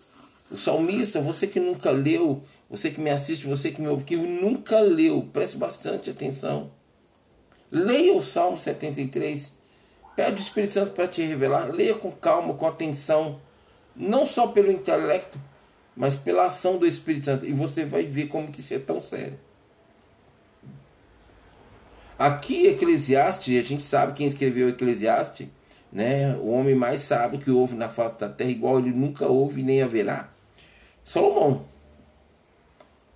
O 0.51 0.57
salmista, 0.57 1.21
você 1.21 1.47
que 1.47 1.61
nunca 1.61 1.91
leu, 1.91 2.43
você 2.69 2.91
que 2.91 3.01
me 3.01 3.11
assiste, 3.11 3.47
você 3.47 3.71
que 3.71 3.81
me 3.81 3.89
ouve, 3.89 4.05
que 4.05 4.17
nunca 4.17 4.81
leu, 4.81 5.29
preste 5.33 5.57
bastante 5.57 6.11
atenção. 6.11 6.71
Leia 7.71 8.15
o 8.15 8.23
Salmo 8.23 8.59
73. 8.59 9.53
Pede 10.15 10.37
o 10.37 10.39
Espírito 10.41 10.75
Santo 10.75 10.93
para 10.93 11.09
te 11.09 11.23
revelar. 11.23 11.73
Leia 11.73 11.95
com 11.95 12.11
calma, 12.11 12.55
com 12.55 12.67
atenção. 12.67 13.41
Não 13.97 14.27
só 14.27 14.49
pelo 14.49 14.71
intelecto, 14.71 15.39
mas 15.97 16.17
pela 16.17 16.47
ação 16.47 16.77
do 16.77 16.87
Espírito 16.87 17.27
Santo. 17.27 17.47
E 17.47 17.53
você 17.53 17.85
vai 17.85 18.05
ver 18.05 18.27
como 18.27 18.51
que 18.51 18.61
isso 18.61 18.75
é 18.75 18.79
tão 18.79 19.01
sério. 19.01 19.39
Aqui, 22.19 22.67
Eclesiastes, 22.69 23.59
a 23.59 23.63
gente 23.63 23.83
sabe 23.83 24.13
quem 24.13 24.27
escreveu 24.27 24.69
Eclesiastes, 24.69 25.49
né? 25.93 26.35
o 26.37 26.49
homem 26.49 26.75
mais 26.75 27.01
sábio 27.01 27.41
que 27.41 27.51
houve 27.51 27.75
na 27.75 27.89
face 27.89 28.19
da 28.19 28.29
terra, 28.29 28.51
igual 28.51 28.79
ele 28.79 28.93
nunca 28.93 29.27
houve 29.27 29.63
nem 29.63 29.83
haverá. 29.83 30.29
Salomão. 31.03 31.65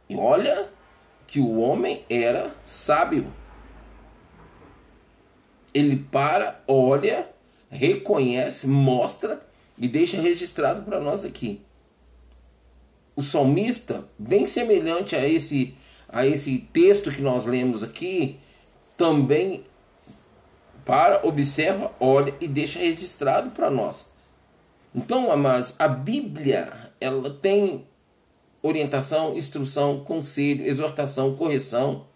E 0.08 0.16
olha 0.16 0.68
que 1.26 1.40
o 1.40 1.58
homem 1.58 2.04
era 2.08 2.54
sábio. 2.64 3.32
Ele 5.72 5.96
para, 5.96 6.60
olha, 6.66 7.30
reconhece, 7.70 8.66
mostra 8.66 9.46
e 9.76 9.86
deixa 9.86 10.20
registrado 10.20 10.82
para 10.82 10.98
nós 10.98 11.24
aqui 11.24 11.62
o 13.18 13.22
salmista, 13.22 14.04
bem 14.16 14.46
semelhante 14.46 15.16
a 15.16 15.28
esse, 15.28 15.74
a 16.08 16.24
esse 16.24 16.58
texto 16.72 17.10
que 17.10 17.20
nós 17.20 17.46
lemos 17.46 17.82
aqui, 17.82 18.38
também 18.96 19.64
para, 20.84 21.26
observa, 21.26 21.90
olha 21.98 22.32
e 22.40 22.46
deixa 22.46 22.78
registrado 22.78 23.50
para 23.50 23.72
nós. 23.72 24.08
Então, 24.94 25.32
amados, 25.32 25.74
a 25.80 25.88
Bíblia 25.88 26.92
ela 27.00 27.28
tem 27.28 27.88
orientação, 28.62 29.36
instrução, 29.36 30.04
conselho, 30.04 30.64
exortação, 30.64 31.34
correção, 31.34 32.06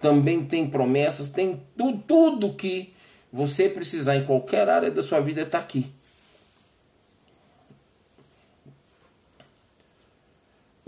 também 0.00 0.44
tem 0.44 0.68
promessas, 0.68 1.28
tem 1.28 1.62
tudo, 1.76 2.02
tudo 2.04 2.54
que 2.54 2.92
você 3.32 3.68
precisar 3.68 4.16
em 4.16 4.24
qualquer 4.24 4.68
área 4.68 4.90
da 4.90 5.04
sua 5.04 5.20
vida 5.20 5.42
está 5.42 5.58
aqui. 5.58 5.94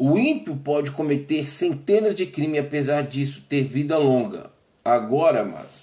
O 0.06 0.18
ímpio 0.18 0.54
pode 0.54 0.90
cometer 0.90 1.48
centenas 1.48 2.14
de 2.14 2.26
crimes 2.26 2.60
apesar 2.60 3.00
disso 3.04 3.42
ter 3.48 3.64
vida 3.64 3.96
longa. 3.96 4.50
Agora, 4.84 5.42
mas 5.46 5.82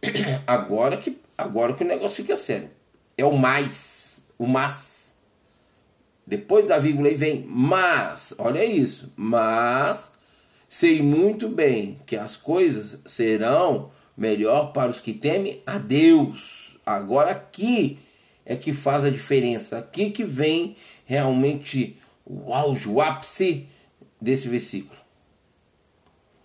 agora 0.46 0.96
que 0.96 1.18
agora 1.36 1.74
que 1.74 1.84
o 1.84 1.86
negócio 1.86 2.16
fica 2.16 2.34
sério. 2.34 2.70
É 3.14 3.26
o 3.26 3.36
mais, 3.36 4.18
o 4.38 4.46
mas. 4.46 5.14
Depois 6.26 6.66
da 6.66 6.78
vírgula 6.78 7.08
aí 7.08 7.14
vem 7.14 7.44
mas. 7.46 8.34
Olha 8.38 8.64
isso. 8.64 9.12
Mas 9.14 10.12
sei 10.66 11.02
muito 11.02 11.46
bem 11.46 12.00
que 12.06 12.16
as 12.16 12.38
coisas 12.38 13.02
serão 13.04 13.90
melhor 14.16 14.72
para 14.72 14.90
os 14.90 14.98
que 14.98 15.12
temem 15.12 15.62
a 15.66 15.76
Deus. 15.76 16.74
Agora 16.86 17.32
aqui 17.32 17.98
é 18.46 18.56
que 18.56 18.72
faz 18.72 19.04
a 19.04 19.10
diferença. 19.10 19.76
Aqui 19.76 20.08
que 20.08 20.24
vem 20.24 20.74
realmente 21.04 21.98
o 22.26 22.52
auge, 22.52 22.88
o 22.88 23.00
ápice 23.00 23.68
desse 24.20 24.48
versículo. 24.48 24.98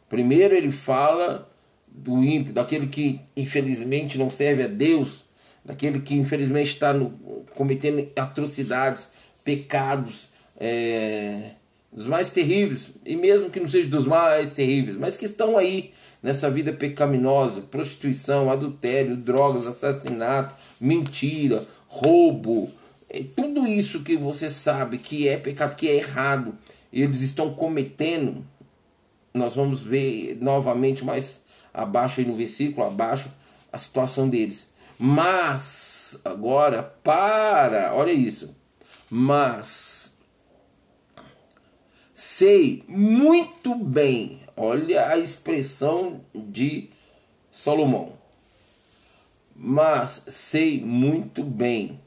Primeiro 0.08 0.54
ele 0.54 0.72
fala 0.72 1.50
do 1.88 2.24
ímpio, 2.24 2.54
daquele 2.54 2.88
que 2.88 3.20
infelizmente 3.36 4.18
não 4.18 4.30
serve 4.30 4.64
a 4.64 4.68
Deus, 4.68 5.24
daquele 5.66 6.00
que 6.00 6.16
infelizmente 6.16 6.68
está 6.68 6.94
cometendo 7.56 8.08
atrocidades, 8.16 9.12
pecados, 9.44 10.30
é, 10.60 11.52
dos 11.92 12.08
mais 12.08 12.32
terríveis, 12.32 12.92
e 13.06 13.16
mesmo 13.16 13.50
que 13.50 13.60
não 13.60 13.68
seja 13.68 13.90
dos 13.90 14.06
mais 14.06 14.54
terríveis, 14.54 14.96
mas 14.96 15.18
que 15.18 15.26
estão 15.26 15.58
aí 15.58 15.92
nessa 16.22 16.50
vida 16.50 16.72
pecaminosa, 16.72 17.62
prostituição, 17.62 18.50
adultério, 18.50 19.18
drogas, 19.18 19.68
assassinato, 19.68 20.56
mentira, 20.80 21.66
roubo, 21.88 22.72
tudo 23.36 23.68
isso 23.68 24.04
que 24.04 24.16
você 24.16 24.50
sabe 24.50 24.98
que 24.98 25.28
é 25.28 25.36
pecado, 25.36 25.76
que 25.76 25.90
é 25.90 25.96
errado, 25.96 26.58
eles 26.94 27.22
estão 27.22 27.54
cometendo, 27.54 28.46
nós 29.34 29.56
vamos 29.56 29.82
ver 29.82 30.38
novamente 30.42 31.04
mais 31.04 31.44
abaixo 31.74 32.22
aí 32.22 32.26
no 32.26 32.36
versículo, 32.36 32.88
abaixo, 32.88 33.30
a 33.72 33.78
situação 33.78 34.30
deles. 34.30 34.72
Mas, 34.98 36.22
agora, 36.24 36.84
para, 36.84 37.94
olha 37.94 38.12
isso, 38.12 38.56
mas 39.10 40.14
sei 42.14 42.84
muito 42.88 43.76
bem, 43.76 44.40
olha 44.56 45.10
a 45.10 45.18
expressão 45.18 46.22
de 46.34 46.90
Salomão, 47.52 48.14
mas 49.56 50.24
sei 50.30 50.80
muito 50.82 51.44
bem 51.44 52.00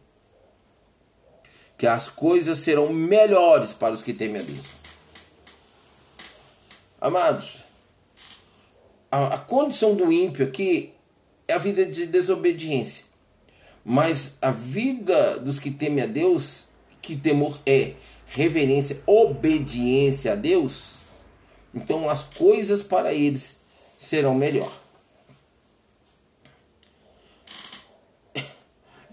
que 1.77 1.87
as 1.87 2.09
coisas 2.09 2.59
serão 2.59 2.93
melhores 2.93 3.73
para 3.73 3.95
os 3.95 4.03
que 4.03 4.13
temem 4.13 4.41
a 4.41 4.45
Deus. 4.45 4.67
Amados, 7.01 7.65
a, 9.11 9.35
a 9.35 9.39
condição 9.39 9.95
do 9.95 10.11
ímpio 10.13 10.47
aqui 10.47 10.93
é 11.47 11.53
a 11.55 11.59
vida 11.59 11.85
de 11.85 12.07
desobediência. 12.07 13.05
Mas 13.85 14.37
a 14.41 14.51
vida 14.51 15.39
dos 15.39 15.59
que 15.59 15.71
temem 15.71 16.03
a 16.03 16.07
Deus, 16.07 16.65
que 17.03 17.17
temor 17.17 17.59
é 17.67 17.93
reverência, 18.27 19.01
obediência 19.07 20.33
a 20.33 20.35
Deus, 20.35 21.01
então 21.75 22.09
as 22.09 22.23
coisas 22.23 22.83
para 22.83 23.13
eles 23.13 23.57
serão 23.99 24.35
melhor. 24.35 24.84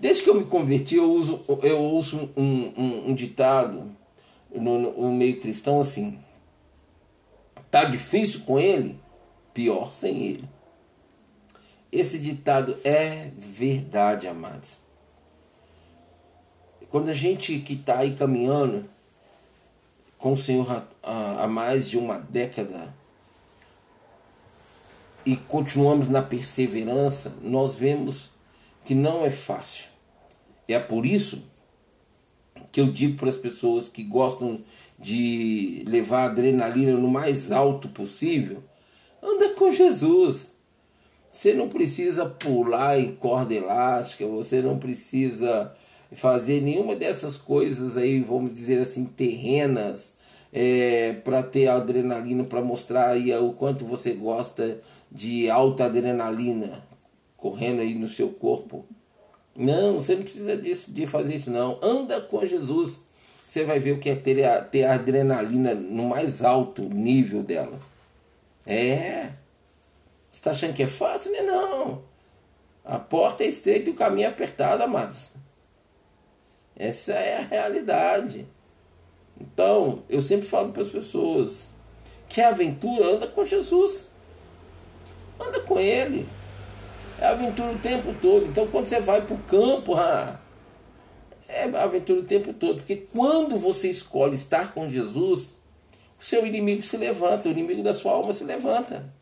Desde 0.01 0.23
que 0.23 0.29
eu 0.31 0.33
me 0.33 0.45
converti, 0.45 0.95
eu 0.95 1.11
uso, 1.11 1.41
eu 1.61 1.79
uso 1.79 2.31
um, 2.35 2.73
um, 2.75 3.09
um 3.11 3.13
ditado 3.13 3.95
no, 4.51 4.79
no 4.79 5.11
meio 5.11 5.39
cristão 5.39 5.79
assim: 5.79 6.17
tá 7.69 7.83
difícil 7.83 8.39
com 8.39 8.59
ele, 8.59 8.99
pior 9.53 9.91
sem 9.91 10.23
ele. 10.23 10.49
Esse 11.91 12.17
ditado 12.17 12.75
é 12.83 13.29
verdade, 13.37 14.27
amados. 14.27 14.79
Quando 16.89 17.09
a 17.09 17.13
gente 17.13 17.59
que 17.59 17.73
está 17.73 17.99
aí 17.99 18.15
caminhando 18.15 18.89
com 20.17 20.33
o 20.33 20.37
Senhor 20.37 20.83
há, 21.03 21.43
há 21.43 21.47
mais 21.47 21.87
de 21.87 21.99
uma 21.99 22.17
década 22.17 22.91
e 25.23 25.35
continuamos 25.35 26.09
na 26.09 26.23
perseverança, 26.23 27.37
nós 27.43 27.75
vemos 27.75 28.31
que 28.83 28.95
não 28.95 29.23
é 29.23 29.29
fácil. 29.29 29.90
É 30.67 30.79
por 30.79 31.05
isso 31.05 31.43
que 32.71 32.79
eu 32.79 32.87
digo 32.87 33.17
para 33.17 33.29
as 33.29 33.35
pessoas 33.35 33.89
que 33.89 34.03
gostam 34.03 34.61
de 34.97 35.83
levar 35.85 36.25
adrenalina 36.25 36.93
no 36.93 37.09
mais 37.09 37.51
alto 37.51 37.89
possível, 37.89 38.63
anda 39.21 39.49
com 39.49 39.71
Jesus. 39.71 40.49
Você 41.31 41.53
não 41.53 41.67
precisa 41.67 42.25
pular 42.25 42.99
em 42.99 43.15
corda 43.15 43.53
elástica, 43.53 44.25
você 44.27 44.61
não 44.61 44.77
precisa 44.77 45.73
fazer 46.13 46.61
nenhuma 46.61 46.95
dessas 46.95 47.37
coisas 47.37 47.97
aí, 47.97 48.19
vamos 48.21 48.53
dizer 48.53 48.79
assim, 48.79 49.05
terrenas, 49.05 50.13
é, 50.51 51.13
para 51.23 51.41
ter 51.41 51.67
adrenalina, 51.67 52.43
para 52.43 52.61
mostrar 52.61 53.11
aí 53.11 53.33
o 53.33 53.53
quanto 53.53 53.85
você 53.85 54.13
gosta 54.13 54.81
de 55.09 55.49
alta 55.49 55.85
adrenalina 55.85 56.83
correndo 57.37 57.81
aí 57.81 57.95
no 57.95 58.07
seu 58.07 58.29
corpo. 58.29 58.85
Não, 59.55 59.99
você 59.99 60.15
não 60.15 60.23
precisa 60.23 60.55
disso, 60.55 60.91
de 60.91 61.05
fazer 61.05 61.35
isso 61.35 61.51
não. 61.51 61.77
Anda 61.81 62.21
com 62.21 62.45
Jesus. 62.45 62.99
Você 63.45 63.65
vai 63.65 63.79
ver 63.79 63.91
o 63.91 63.99
que 63.99 64.09
é 64.09 64.15
ter 64.15 64.43
a, 64.45 64.61
ter 64.61 64.85
a 64.85 64.93
adrenalina 64.93 65.73
no 65.75 66.07
mais 66.07 66.43
alto 66.43 66.83
nível 66.83 67.43
dela. 67.43 67.79
É. 68.65 69.31
Você 70.29 70.37
está 70.39 70.51
achando 70.51 70.73
que 70.73 70.83
é 70.83 70.87
fácil? 70.87 71.31
Não 71.31 71.39
é 71.39 71.43
não. 71.43 72.01
A 72.85 72.97
porta 72.97 73.43
é 73.43 73.47
estreita 73.47 73.89
e 73.89 73.93
o 73.93 73.95
caminho 73.95 74.25
é 74.25 74.29
apertado, 74.29 74.83
amados. 74.83 75.33
Essa 76.75 77.13
é 77.13 77.37
a 77.37 77.41
realidade. 77.41 78.47
Então, 79.39 80.03
eu 80.09 80.21
sempre 80.21 80.47
falo 80.47 80.71
para 80.71 80.81
as 80.81 80.89
pessoas: 80.89 81.71
quer 82.29 82.45
aventura? 82.45 83.05
Anda 83.05 83.27
com 83.27 83.43
Jesus. 83.43 84.09
Anda 85.39 85.59
com 85.59 85.79
Ele. 85.79 86.27
É 87.21 87.27
aventura 87.27 87.71
o 87.71 87.77
tempo 87.77 88.15
todo. 88.19 88.47
Então, 88.47 88.65
quando 88.65 88.87
você 88.87 88.99
vai 88.99 89.21
para 89.21 89.35
o 89.35 89.43
campo, 89.43 89.93
ah, 89.93 90.41
é 91.47 91.65
aventura 91.65 92.21
o 92.21 92.23
tempo 92.23 92.51
todo. 92.51 92.77
Porque 92.77 92.95
quando 92.95 93.59
você 93.59 93.91
escolhe 93.91 94.33
estar 94.33 94.73
com 94.73 94.89
Jesus, 94.89 95.55
o 96.19 96.23
seu 96.23 96.47
inimigo 96.47 96.81
se 96.81 96.97
levanta, 96.97 97.47
o 97.47 97.51
inimigo 97.51 97.83
da 97.83 97.93
sua 97.93 98.13
alma 98.13 98.33
se 98.33 98.43
levanta. 98.43 99.13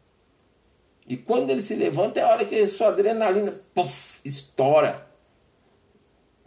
E 1.05 1.17
quando 1.17 1.49
ele 1.49 1.59
se 1.59 1.75
levanta 1.75 2.21
é 2.21 2.23
a 2.23 2.29
hora 2.29 2.45
que 2.45 2.55
a 2.55 2.67
sua 2.69 2.88
adrenalina 2.88 3.59
puff, 3.73 4.19
estoura 4.23 5.05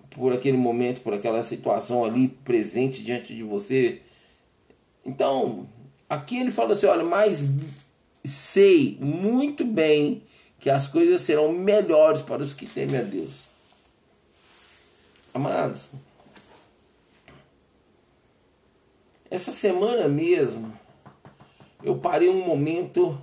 por 0.08 0.32
aquele 0.32 0.56
momento, 0.56 1.02
por 1.02 1.12
aquela 1.12 1.42
situação 1.42 2.02
ali 2.02 2.28
presente 2.28 3.02
diante 3.02 3.34
de 3.34 3.42
você. 3.42 4.00
Então, 5.04 5.68
aqui 6.08 6.38
ele 6.38 6.50
fala 6.50 6.72
assim: 6.72 6.86
olha, 6.86 7.04
mas 7.04 7.44
sei 8.24 8.96
muito 9.00 9.66
bem 9.66 10.22
que 10.62 10.70
as 10.70 10.86
coisas 10.86 11.22
serão 11.22 11.50
melhores 11.50 12.22
para 12.22 12.40
os 12.40 12.54
que 12.54 12.66
temem 12.66 12.96
a 12.96 13.02
Deus. 13.02 13.48
Amados, 15.34 15.90
essa 19.28 19.50
semana 19.50 20.06
mesmo 20.06 20.72
eu 21.82 21.98
parei 21.98 22.28
um 22.28 22.46
momento 22.46 23.20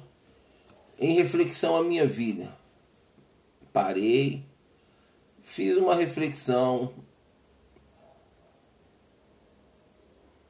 em 0.99 1.15
reflexão 1.15 1.77
à 1.77 1.81
minha 1.81 2.05
vida. 2.05 2.53
Parei, 3.71 4.43
fiz 5.41 5.77
uma 5.77 5.95
reflexão. 5.95 6.93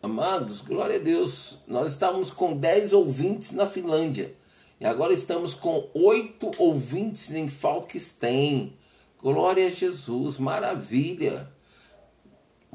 Amados, 0.01 0.59
glória 0.61 0.95
a 0.95 0.99
Deus, 0.99 1.59
nós 1.67 1.91
estávamos 1.91 2.31
com 2.31 2.57
10 2.57 2.93
ouvintes 2.93 3.51
na 3.51 3.67
Finlândia 3.67 4.38
e 4.79 4.85
agora 4.85 5.13
estamos 5.13 5.53
com 5.53 5.89
8 5.93 6.51
ouvintes 6.57 7.33
em 7.33 7.49
Falkstein. 7.49 8.73
Glória 9.21 9.67
a 9.67 9.69
Jesus, 9.69 10.37
maravilha. 10.37 11.49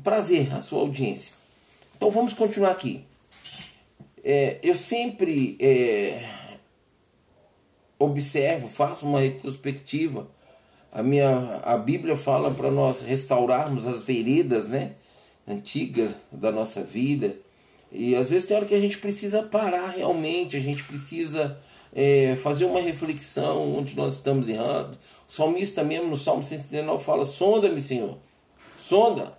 Prazer 0.02 0.52
a 0.54 0.60
sua 0.60 0.80
audiência. 0.80 1.34
Então 1.96 2.10
vamos 2.10 2.32
continuar 2.32 2.72
aqui. 2.72 3.04
É, 4.22 4.58
eu 4.62 4.74
sempre 4.74 5.56
é, 5.60 6.28
observo, 7.98 8.68
faço 8.68 9.06
uma 9.06 9.20
retrospectiva 9.20 10.28
a 10.94 11.02
minha 11.02 11.60
a 11.64 11.76
Bíblia 11.76 12.16
fala 12.16 12.52
para 12.52 12.70
nós 12.70 13.02
restaurarmos 13.02 13.84
as 13.84 14.02
veredas, 14.02 14.68
né, 14.68 14.92
antigas 15.46 16.12
da 16.30 16.52
nossa 16.52 16.84
vida. 16.84 17.34
E 17.90 18.14
às 18.14 18.30
vezes 18.30 18.46
tem 18.46 18.56
hora 18.56 18.64
que 18.64 18.76
a 18.76 18.80
gente 18.80 18.98
precisa 18.98 19.42
parar 19.42 19.88
realmente, 19.88 20.56
a 20.56 20.60
gente 20.60 20.84
precisa 20.84 21.58
é, 21.94 22.34
fazer 22.36 22.64
uma 22.64 22.80
reflexão 22.80 23.72
onde 23.72 23.96
nós 23.96 24.14
estamos 24.14 24.48
errando. 24.48 24.98
O 25.28 25.32
salmista 25.32 25.84
mesmo 25.84 26.08
no 26.08 26.16
Salmo 26.16 26.42
139 26.42 27.04
fala: 27.04 27.24
Sonda-me, 27.24 27.80
Senhor, 27.80 28.18
sonda 28.78 29.32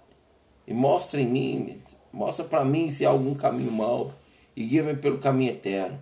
e 0.65 0.73
mostra 0.73 1.19
em 1.19 1.27
mim, 1.27 1.81
mostra 2.13 2.45
para 2.45 2.63
mim 2.63 2.89
se 2.89 3.05
há 3.05 3.09
algum 3.09 3.35
caminho 3.35 3.71
mau 3.71 4.13
e 4.55 4.63
guia-me 4.63 4.95
pelo 4.95 5.17
caminho 5.17 5.51
eterno. 5.51 5.99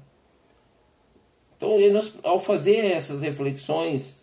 Então, 1.58 1.80
nós, 1.92 2.13
ao 2.24 2.39
fazer 2.39 2.86
essas 2.86 3.22
reflexões, 3.22 4.18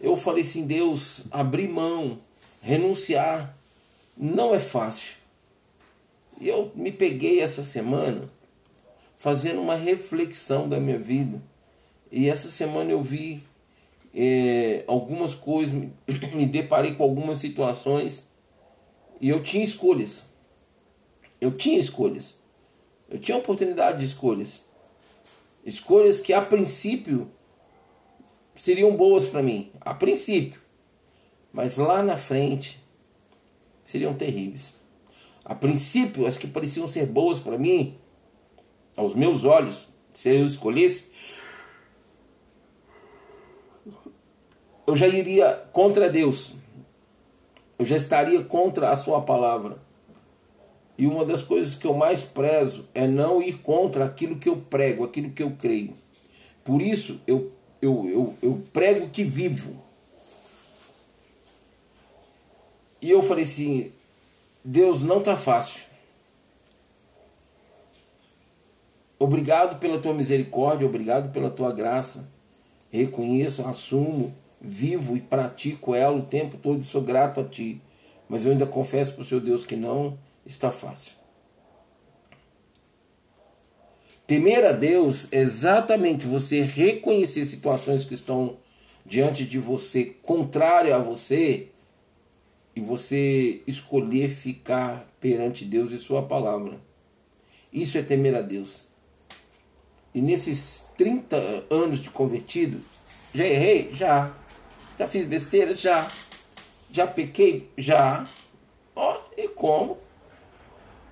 eu 0.00 0.16
falei 0.16 0.42
assim: 0.42 0.66
Deus, 0.66 1.22
abrir 1.30 1.68
mão, 1.68 2.18
renunciar, 2.62 3.54
não 4.16 4.54
é 4.54 4.60
fácil. 4.60 5.16
E 6.40 6.48
eu 6.48 6.70
me 6.74 6.92
peguei 6.92 7.40
essa 7.40 7.62
semana 7.62 8.30
fazendo 9.16 9.60
uma 9.60 9.74
reflexão 9.74 10.68
da 10.68 10.78
minha 10.78 10.98
vida. 10.98 11.42
E 12.10 12.28
essa 12.28 12.50
semana 12.50 12.90
eu 12.90 13.02
vi 13.02 13.42
é, 14.14 14.84
algumas 14.86 15.34
coisas, 15.34 15.74
me, 15.74 15.92
me 16.34 16.46
deparei 16.46 16.94
com 16.94 17.02
algumas 17.02 17.38
situações 17.38 18.28
e 19.20 19.28
eu 19.28 19.42
tinha 19.42 19.64
escolhas. 19.64 20.26
Eu 21.40 21.56
tinha 21.56 21.78
escolhas. 21.78 22.38
Eu 23.08 23.18
tinha 23.18 23.36
oportunidade 23.36 23.98
de 23.98 24.04
escolhas. 24.04 24.64
Escolhas 25.64 26.20
que 26.20 26.32
a 26.32 26.40
princípio 26.40 27.30
seriam 28.54 28.96
boas 28.96 29.26
para 29.26 29.42
mim, 29.42 29.70
a 29.80 29.92
princípio, 29.92 30.60
mas 31.52 31.76
lá 31.76 32.02
na 32.02 32.16
frente 32.16 32.80
seriam 33.84 34.14
terríveis. 34.14 34.72
A 35.44 35.54
princípio, 35.54 36.26
as 36.26 36.38
que 36.38 36.46
pareciam 36.46 36.88
ser 36.88 37.06
boas 37.06 37.38
para 37.38 37.58
mim, 37.58 37.96
aos 38.96 39.14
meus 39.14 39.44
olhos, 39.44 39.88
se 40.12 40.30
eu 40.30 40.46
escolhesse, 40.46 41.10
eu 44.86 44.96
já 44.96 45.06
iria 45.06 45.68
contra 45.72 46.08
Deus. 46.08 46.54
Eu 47.78 47.84
já 47.84 47.96
estaria 47.96 48.42
contra 48.42 48.90
a 48.90 48.96
sua 48.96 49.20
palavra. 49.20 49.78
E 50.96 51.06
uma 51.06 51.26
das 51.26 51.42
coisas 51.42 51.74
que 51.74 51.86
eu 51.86 51.92
mais 51.92 52.22
prezo 52.22 52.88
é 52.94 53.06
não 53.06 53.42
ir 53.42 53.58
contra 53.58 54.06
aquilo 54.06 54.36
que 54.36 54.48
eu 54.48 54.56
prego, 54.56 55.04
aquilo 55.04 55.30
que 55.30 55.42
eu 55.42 55.52
creio. 55.58 55.94
Por 56.64 56.80
isso 56.80 57.20
eu 57.26 57.52
eu, 57.80 58.08
eu, 58.08 58.34
eu 58.42 58.62
prego 58.72 59.08
que 59.08 59.24
vivo. 59.24 59.82
E 63.00 63.10
eu 63.10 63.22
falei 63.22 63.44
assim: 63.44 63.92
Deus 64.64 65.02
não 65.02 65.22
tá 65.22 65.36
fácil. 65.36 65.85
Obrigado 69.18 69.78
pela 69.78 69.98
tua 69.98 70.12
misericórdia, 70.12 70.86
obrigado 70.86 71.32
pela 71.32 71.50
tua 71.50 71.72
graça. 71.72 72.28
Reconheço, 72.90 73.62
assumo, 73.66 74.34
vivo 74.60 75.16
e 75.16 75.20
pratico 75.20 75.94
ela 75.94 76.16
o 76.16 76.26
tempo 76.26 76.56
todo 76.56 76.84
sou 76.84 77.00
grato 77.00 77.40
a 77.40 77.44
ti. 77.44 77.80
Mas 78.28 78.44
eu 78.44 78.52
ainda 78.52 78.66
confesso 78.66 79.14
para 79.14 79.22
o 79.22 79.24
seu 79.24 79.40
Deus 79.40 79.64
que 79.64 79.76
não 79.76 80.18
está 80.44 80.70
fácil. 80.70 81.12
Temer 84.26 84.64
a 84.64 84.72
Deus 84.72 85.28
é 85.30 85.38
exatamente 85.38 86.26
você 86.26 86.60
reconhecer 86.60 87.44
situações 87.44 88.04
que 88.04 88.14
estão 88.14 88.56
diante 89.04 89.44
de 89.44 89.58
você, 89.58 90.16
contrária 90.20 90.96
a 90.96 90.98
você, 90.98 91.68
e 92.74 92.80
você 92.80 93.62
escolher 93.66 94.28
ficar 94.28 95.10
perante 95.18 95.64
Deus 95.64 95.92
e 95.92 95.98
Sua 95.98 96.22
palavra. 96.22 96.78
Isso 97.72 97.96
é 97.96 98.02
temer 98.02 98.34
a 98.34 98.42
Deus. 98.42 98.86
E 100.16 100.22
nesses 100.22 100.86
30 100.96 101.36
anos 101.68 102.00
de 102.00 102.08
convertido, 102.08 102.80
já 103.34 103.44
errei? 103.44 103.90
Já. 103.92 104.34
Já 104.98 105.06
fiz 105.06 105.26
besteira? 105.26 105.76
Já. 105.76 106.10
Já 106.90 107.06
pequei? 107.06 107.70
Já. 107.76 108.26
Ó, 108.94 109.12
oh, 109.12 109.38
e 109.38 109.46
como? 109.48 109.98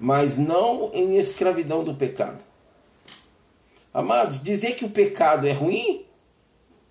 Mas 0.01 0.39
não 0.39 0.91
em 0.95 1.19
escravidão 1.19 1.85
do 1.85 1.95
pecado. 1.95 2.43
Amados, 3.93 4.43
dizer 4.43 4.75
que 4.75 4.87
o 4.87 4.91
pecado 4.91 5.47
é 5.47 5.53
ruim, 5.53 6.07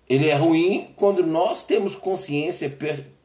ele 0.08 0.28
é 0.28 0.36
ruim 0.36 0.94
quando 0.94 1.26
nós 1.26 1.64
temos 1.66 1.96
consciência 1.96 2.72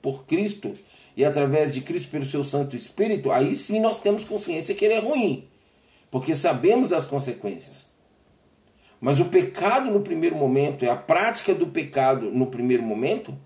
por 0.01 0.25
Cristo 0.25 0.73
e 1.15 1.23
através 1.23 1.71
de 1.71 1.81
Cristo 1.81 2.09
pelo 2.09 2.25
seu 2.25 2.43
Santo 2.43 2.75
Espírito, 2.75 3.29
aí 3.29 3.53
sim 3.53 3.79
nós 3.79 3.99
temos 3.99 4.23
consciência 4.23 4.73
que 4.73 4.83
ele 4.83 4.95
é 4.95 4.99
ruim, 4.99 5.47
porque 6.09 6.35
sabemos 6.35 6.89
das 6.89 7.05
consequências. 7.05 7.88
Mas 8.99 9.19
o 9.19 9.25
pecado 9.25 9.89
no 9.89 10.01
primeiro 10.01 10.35
momento, 10.35 10.83
é 10.83 10.89
a 10.89 10.95
prática 10.95 11.53
do 11.53 11.67
pecado 11.67 12.29
no 12.31 12.47
primeiro 12.47 12.83
momento, 12.83 13.37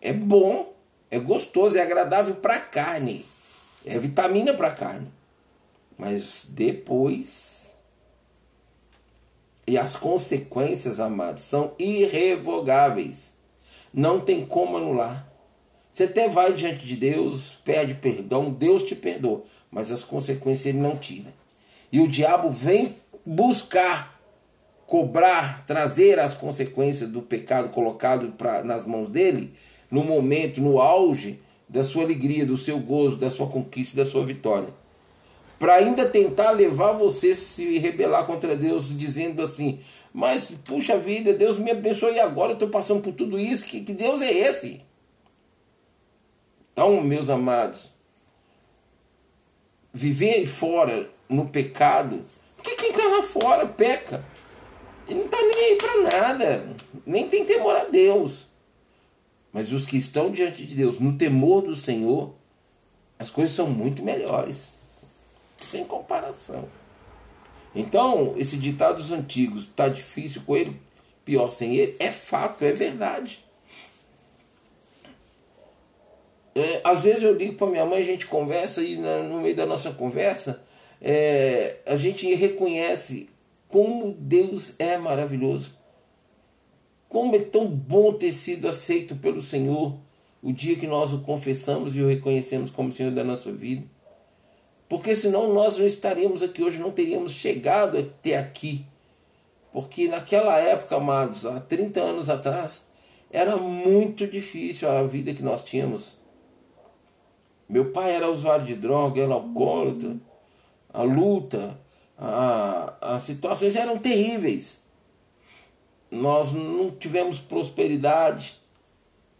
é 0.00 0.12
bom, 0.12 0.72
é 1.10 1.18
gostoso, 1.18 1.76
é 1.76 1.82
agradável 1.82 2.36
para 2.36 2.56
a 2.56 2.60
carne, 2.60 3.26
é 3.84 3.98
vitamina 3.98 4.54
para 4.54 4.68
a 4.68 4.74
carne. 4.74 5.08
Mas 5.98 6.46
depois 6.48 7.62
e 9.66 9.78
as 9.78 9.96
consequências, 9.96 10.98
amados, 10.98 11.44
são 11.44 11.72
irrevogáveis. 11.78 13.36
Não 13.92 14.20
tem 14.20 14.44
como 14.44 14.76
anular. 14.76 15.28
Você 15.92 16.04
até 16.04 16.28
vai 16.28 16.52
diante 16.54 16.86
de 16.86 16.96
Deus, 16.96 17.60
pede 17.64 17.94
perdão, 17.94 18.50
Deus 18.50 18.82
te 18.82 18.94
perdoa, 18.94 19.42
mas 19.70 19.92
as 19.92 20.02
consequências 20.02 20.66
ele 20.66 20.78
não 20.78 20.96
tira. 20.96 21.32
E 21.90 22.00
o 22.00 22.08
diabo 22.08 22.50
vem 22.50 22.96
buscar, 23.24 24.18
cobrar, 24.92 25.64
trazer 25.64 26.18
as 26.18 26.34
consequências 26.34 27.08
do 27.08 27.22
pecado 27.22 27.70
colocado 27.70 28.32
pra, 28.32 28.62
nas 28.62 28.84
mãos 28.84 29.08
dele, 29.08 29.54
no 29.90 30.04
momento, 30.04 30.60
no 30.60 30.78
auge 30.78 31.40
da 31.66 31.82
sua 31.82 32.04
alegria, 32.04 32.44
do 32.44 32.58
seu 32.58 32.78
gozo, 32.78 33.16
da 33.16 33.30
sua 33.30 33.46
conquista, 33.46 33.96
da 33.96 34.04
sua 34.04 34.22
vitória 34.22 34.68
para 35.58 35.76
ainda 35.76 36.04
tentar 36.06 36.50
levar 36.50 36.90
você 36.90 37.30
a 37.30 37.34
se 37.36 37.78
rebelar 37.78 38.26
contra 38.26 38.56
Deus, 38.56 38.86
dizendo 38.98 39.40
assim: 39.42 39.78
Mas 40.12 40.50
puxa 40.64 40.98
vida, 40.98 41.32
Deus 41.32 41.56
me 41.56 41.70
abençoe 41.70 42.18
agora 42.18 42.50
eu 42.50 42.54
estou 42.54 42.68
passando 42.68 43.00
por 43.00 43.12
tudo 43.12 43.38
isso. 43.38 43.64
Que, 43.64 43.80
que 43.82 43.94
Deus 43.94 44.20
é 44.20 44.30
esse? 44.30 44.80
Então, 46.72 47.00
meus 47.00 47.30
amados, 47.30 47.92
viver 49.94 50.44
fora 50.48 51.08
no 51.28 51.46
pecado, 51.46 52.24
porque 52.56 52.74
quem 52.74 52.90
está 52.90 53.06
lá 53.06 53.22
fora 53.22 53.64
peca. 53.64 54.31
Ele 55.06 55.18
não 55.18 55.26
está 55.26 55.38
nem 55.40 55.64
aí 55.64 55.76
para 55.76 56.02
nada, 56.02 56.76
nem 57.04 57.28
tem 57.28 57.44
temor 57.44 57.76
a 57.76 57.84
Deus. 57.84 58.46
Mas 59.52 59.72
os 59.72 59.84
que 59.84 59.96
estão 59.96 60.30
diante 60.30 60.64
de 60.64 60.74
Deus, 60.74 60.98
no 60.98 61.16
temor 61.16 61.62
do 61.62 61.76
Senhor, 61.76 62.34
as 63.18 63.30
coisas 63.30 63.54
são 63.54 63.68
muito 63.68 64.02
melhores 64.02 64.74
sem 65.58 65.84
comparação. 65.84 66.68
Então, 67.74 68.34
esse 68.36 68.56
ditados 68.56 69.10
antigos, 69.12 69.66
tá 69.74 69.88
difícil 69.88 70.42
com 70.44 70.56
ele, 70.56 70.80
pior 71.24 71.50
sem 71.50 71.76
ele, 71.76 71.96
é 71.98 72.10
fato, 72.10 72.64
é 72.64 72.72
verdade. 72.72 73.44
É, 76.54 76.80
às 76.84 77.02
vezes 77.02 77.22
eu 77.22 77.34
ligo 77.34 77.54
para 77.54 77.66
minha 77.66 77.86
mãe, 77.86 78.00
a 78.00 78.04
gente 78.04 78.26
conversa 78.26 78.82
e 78.82 78.96
no 78.96 79.40
meio 79.40 79.56
da 79.56 79.64
nossa 79.64 79.90
conversa 79.90 80.62
é, 81.00 81.76
a 81.86 81.96
gente 81.96 82.32
reconhece 82.34 83.30
como 83.72 84.12
Deus 84.12 84.74
é 84.78 84.98
maravilhoso. 84.98 85.78
Como 87.08 87.34
é 87.34 87.38
tão 87.38 87.66
bom 87.66 88.12
ter 88.12 88.32
sido 88.32 88.68
aceito 88.68 89.16
pelo 89.16 89.40
Senhor 89.40 89.96
o 90.42 90.52
dia 90.52 90.76
que 90.76 90.86
nós 90.86 91.10
o 91.12 91.20
confessamos 91.20 91.96
e 91.96 92.02
o 92.02 92.06
reconhecemos 92.06 92.70
como 92.70 92.92
Senhor 92.92 93.12
da 93.12 93.24
nossa 93.24 93.50
vida. 93.50 93.86
Porque 94.90 95.14
senão 95.14 95.54
nós 95.54 95.78
não 95.78 95.86
estaríamos 95.86 96.42
aqui 96.42 96.62
hoje, 96.62 96.78
não 96.78 96.90
teríamos 96.90 97.32
chegado 97.32 97.96
até 97.96 98.36
aqui. 98.36 98.84
Porque 99.72 100.06
naquela 100.06 100.58
época, 100.58 100.96
amados, 100.96 101.46
há 101.46 101.58
30 101.58 101.98
anos 101.98 102.28
atrás, 102.28 102.86
era 103.30 103.56
muito 103.56 104.26
difícil 104.26 104.86
a 104.86 105.02
vida 105.02 105.32
que 105.32 105.42
nós 105.42 105.64
tínhamos. 105.64 106.18
Meu 107.66 107.90
pai 107.90 108.14
era 108.14 108.30
usuário 108.30 108.66
de 108.66 108.74
droga, 108.74 109.22
era 109.22 109.32
alcoólatra. 109.32 110.18
A 110.92 111.02
luta, 111.02 111.80
as 113.00 113.22
situações 113.22 113.74
eram 113.74 113.98
terríveis. 113.98 114.80
Nós 116.10 116.52
não 116.52 116.90
tivemos 116.90 117.40
prosperidade, 117.40 118.60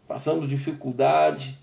passamos 0.07 0.49
dificuldade. 0.49 1.57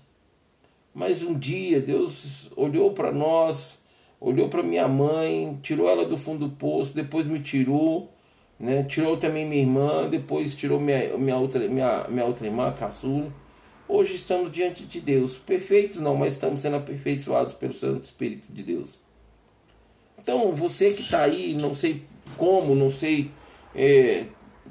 Mas 0.93 1.21
um 1.21 1.37
dia 1.37 1.79
Deus 1.79 2.49
olhou 2.55 2.91
para 2.91 3.11
nós, 3.11 3.77
olhou 4.19 4.49
para 4.49 4.63
minha 4.63 4.87
mãe, 4.87 5.57
tirou 5.61 5.89
ela 5.89 6.05
do 6.05 6.17
fundo 6.17 6.47
do 6.47 6.55
poço, 6.55 6.93
depois 6.93 7.25
me 7.25 7.39
tirou, 7.39 8.11
né? 8.59 8.83
Tirou 8.83 9.15
também 9.15 9.47
minha 9.47 9.61
irmã, 9.61 10.09
depois 10.09 10.55
tirou 10.55 10.79
minha, 10.79 11.17
minha, 11.17 11.37
outra, 11.37 11.67
minha, 11.67 12.07
minha 12.09 12.25
outra 12.25 12.45
irmã, 12.47 12.71
caçula. 12.73 13.31
Hoje 13.87 14.15
estamos 14.15 14.51
diante 14.51 14.83
de 14.85 14.99
Deus. 14.99 15.35
Perfeitos 15.35 15.99
não, 15.99 16.15
mas 16.15 16.33
estamos 16.33 16.61
sendo 16.61 16.77
aperfeiçoados 16.77 17.53
pelo 17.53 17.73
Santo 17.73 18.05
Espírito 18.05 18.51
de 18.51 18.63
Deus. 18.63 18.99
Então, 20.21 20.53
você 20.53 20.93
que 20.93 21.01
está 21.01 21.23
aí, 21.23 21.57
não 21.59 21.75
sei 21.75 22.03
como, 22.37 22.75
não 22.75 22.91
sei 22.91 23.31
é, 23.75 24.25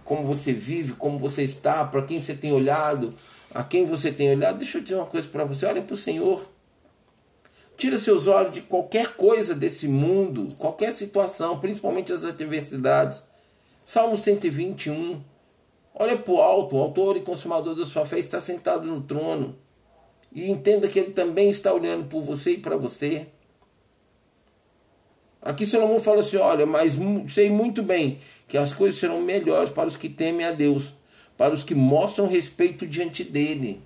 como 0.05 0.23
você 0.23 0.53
vive, 0.53 0.93
como 0.93 1.19
você 1.19 1.43
está, 1.43 1.85
para 1.85 2.03
quem 2.03 2.23
você 2.23 2.35
tem 2.35 2.53
olhado, 2.53 3.13
a 3.53 3.65
quem 3.65 3.85
você 3.85 4.13
tem 4.13 4.31
olhado, 4.31 4.59
deixa 4.59 4.79
eu 4.79 4.83
dizer 4.83 4.95
uma 4.95 5.07
coisa 5.07 5.27
para 5.29 5.45
você: 5.45 5.67
olha 5.67 5.83
para 5.83 5.95
o 5.95 5.97
Senhor. 5.97 6.49
Tira 7.77 7.97
seus 7.97 8.27
olhos 8.27 8.53
de 8.53 8.61
qualquer 8.61 9.15
coisa 9.15 9.55
desse 9.55 9.89
mundo, 9.89 10.55
qualquer 10.57 10.93
situação, 10.93 11.59
principalmente 11.59 12.13
as 12.13 12.25
adversidades. 12.25 13.23
Salmo 13.85 14.17
121. 14.17 15.21
Olha 15.95 16.17
para 16.17 16.33
o 16.33 16.41
alto, 16.41 16.77
o 16.77 16.81
autor 16.81 17.17
e 17.17 17.23
consumador 17.23 17.75
da 17.75 17.85
sua 17.85 18.07
fé 18.07 18.19
está 18.19 18.39
sentado 18.39 18.87
no 18.87 19.01
trono. 19.01 19.57
E 20.33 20.49
entenda 20.49 20.87
que 20.87 20.99
ele 20.99 21.13
também 21.13 21.51
está 21.51 21.73
olhando 21.73 22.07
por 22.07 22.23
você 22.23 22.53
e 22.53 22.59
para 22.59 22.77
você. 22.77 23.27
Aqui 25.43 25.65
Salomão 25.65 25.99
fala 25.99 26.21
assim: 26.21 26.37
olha, 26.37 26.67
mas 26.67 26.95
sei 27.29 27.49
muito 27.49 27.83
bem 27.83 28.19
que 28.47 28.59
as 28.59 28.73
coisas 28.73 29.01
serão 29.01 29.21
melhores 29.21 29.71
para 29.71 29.89
os 29.89 29.97
que 29.97 30.09
temem 30.09 30.47
a 30.47 30.53
Deus, 30.53 30.93
para 31.37 31.55
os 31.55 31.65
que 31.65 31.75
mostram 31.75 32.27
respeito 32.27 32.87
diante 32.87 33.25
dele. 33.25 33.83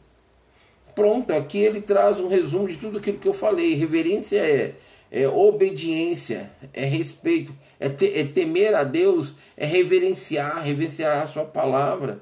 Pronto, 0.95 1.33
aqui 1.33 1.59
ele 1.59 1.81
traz 1.81 2.21
um 2.21 2.29
resumo 2.29 2.69
de 2.69 2.77
tudo 2.77 2.99
aquilo 2.99 3.19
que 3.19 3.29
eu 3.29 3.33
falei. 3.33 3.75
Reverência 3.75 4.38
é, 4.38 4.75
é 5.11 5.29
obediência, 5.29 6.53
é 6.73 6.85
respeito, 6.85 7.55
é, 7.81 7.88
te, 7.88 8.07
é 8.07 8.25
temer 8.25 8.75
a 8.75 8.85
Deus, 8.85 9.35
é 9.57 9.67
reverenciar, 9.67 10.62
reverenciar 10.62 11.23
a 11.23 11.27
sua 11.27 11.45
palavra. 11.45 12.21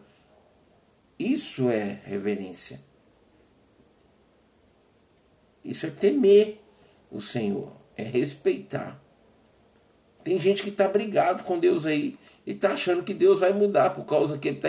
Isso 1.19 1.69
é 1.71 2.01
reverência. 2.05 2.81
Isso 5.65 5.87
é 5.87 5.91
temer 5.91 6.59
o 7.11 7.21
Senhor, 7.21 7.73
é 7.97 8.03
respeitar. 8.03 9.02
Tem 10.23 10.39
gente 10.39 10.63
que 10.63 10.69
está 10.69 10.89
brigado 10.89 11.43
com 11.43 11.59
Deus 11.59 11.87
aí 11.87 12.17
e 12.47 12.53
está 12.53 12.73
achando 12.73 13.03
que 13.03 13.15
Deus 13.15 13.41
vai 13.41 13.53
mudar 13.53 13.91
por 13.91 14.05
causa 14.05 14.39
que 14.39 14.49
ele 14.49 14.57
está 14.57 14.69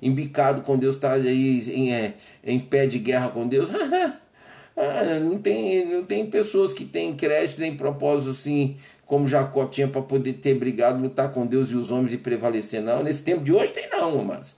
embicado 0.00 0.62
com 0.62 0.76
Deus, 0.76 0.94
está 0.94 1.12
aí 1.12 1.60
em, 1.70 1.92
é, 1.92 2.14
em 2.44 2.58
pé 2.58 2.86
de 2.86 2.98
guerra 2.98 3.28
com 3.28 3.46
Deus. 3.46 3.70
ah, 4.76 5.18
não, 5.20 5.38
tem, 5.38 5.84
não 5.84 6.04
tem 6.04 6.26
pessoas 6.26 6.72
que 6.72 6.84
têm 6.84 7.14
crédito 7.14 7.60
nem 7.60 7.76
propósito 7.76 8.30
assim, 8.30 8.76
como 9.04 9.26
Jacó 9.26 9.66
tinha 9.66 9.88
para 9.88 10.02
poder 10.02 10.34
ter 10.34 10.54
brigado, 10.54 11.02
lutar 11.02 11.32
com 11.32 11.46
Deus 11.46 11.70
e 11.70 11.76
os 11.76 11.90
homens 11.90 12.12
e 12.12 12.18
prevalecer. 12.18 12.82
Não, 12.82 13.02
nesse 13.02 13.22
tempo 13.22 13.42
de 13.42 13.52
hoje 13.52 13.72
tem 13.72 13.88
não, 13.90 14.24
mas 14.24 14.56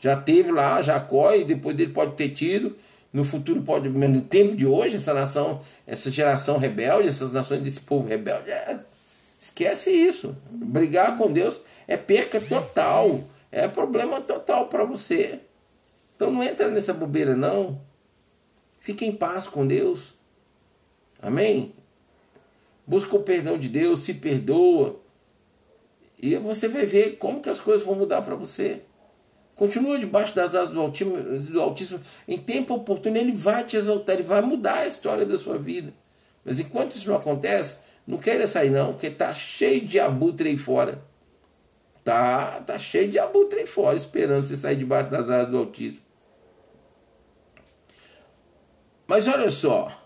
já 0.00 0.16
teve 0.16 0.50
lá 0.50 0.82
Jacó 0.82 1.32
e 1.32 1.44
depois 1.44 1.76
dele 1.76 1.92
pode 1.92 2.14
ter 2.14 2.30
tido. 2.30 2.76
No 3.12 3.24
futuro 3.24 3.60
pode, 3.60 3.90
mas 3.90 4.08
no 4.10 4.22
tempo 4.22 4.56
de 4.56 4.66
hoje, 4.66 4.96
essa 4.96 5.12
nação, 5.12 5.60
essa 5.86 6.10
geração 6.10 6.56
rebelde, 6.56 7.08
essas 7.08 7.30
nações 7.30 7.62
desse 7.62 7.80
povo 7.80 8.08
rebelde, 8.08 8.50
é, 8.50 8.80
Esquece 9.42 9.90
isso. 9.90 10.36
Brigar 10.52 11.18
com 11.18 11.32
Deus 11.32 11.60
é 11.88 11.96
perca 11.96 12.40
total. 12.40 13.24
É 13.50 13.66
problema 13.66 14.20
total 14.20 14.68
para 14.68 14.84
você. 14.84 15.40
Então 16.14 16.30
não 16.30 16.44
entra 16.44 16.68
nessa 16.68 16.94
bobeira 16.94 17.34
não. 17.34 17.80
Fique 18.78 19.04
em 19.04 19.10
paz 19.10 19.48
com 19.48 19.66
Deus. 19.66 20.14
Amém? 21.20 21.74
Busca 22.86 23.16
o 23.16 23.22
perdão 23.24 23.58
de 23.58 23.68
Deus, 23.68 24.04
se 24.04 24.14
perdoa. 24.14 25.00
E 26.20 26.36
você 26.36 26.68
vai 26.68 26.86
ver 26.86 27.16
como 27.16 27.40
que 27.40 27.48
as 27.48 27.58
coisas 27.58 27.84
vão 27.84 27.96
mudar 27.96 28.22
para 28.22 28.36
você. 28.36 28.82
Continua 29.56 29.98
debaixo 29.98 30.36
das 30.36 30.54
asas 30.54 30.70
do 30.70 30.80
Altíssimo, 30.80 31.16
do 31.16 31.60
Altíssimo. 31.60 32.00
Em 32.28 32.38
tempo 32.38 32.74
oportuno, 32.74 33.16
Ele 33.16 33.32
vai 33.32 33.64
te 33.64 33.76
exaltar, 33.76 34.14
Ele 34.14 34.22
vai 34.22 34.40
mudar 34.40 34.78
a 34.78 34.86
história 34.86 35.26
da 35.26 35.36
sua 35.36 35.58
vida. 35.58 35.92
Mas 36.44 36.60
enquanto 36.60 36.94
isso 36.94 37.08
não 37.08 37.16
acontece, 37.16 37.78
não 38.06 38.18
queira 38.18 38.46
sair 38.46 38.70
não, 38.70 38.92
porque 38.92 39.10
tá 39.10 39.32
cheio 39.32 39.86
de 39.86 39.98
abutre 40.00 40.48
aí 40.48 40.56
fora. 40.56 41.02
Tá, 42.02 42.60
tá 42.60 42.78
cheio 42.78 43.08
de 43.08 43.18
abutre 43.18 43.60
aí 43.60 43.66
fora, 43.66 43.96
esperando 43.96 44.42
você 44.42 44.56
sair 44.56 44.76
debaixo 44.76 45.10
das 45.10 45.30
asas 45.30 45.50
do 45.50 45.58
Altíssimo. 45.58 46.04
Mas 49.06 49.28
olha 49.28 49.50
só 49.50 50.02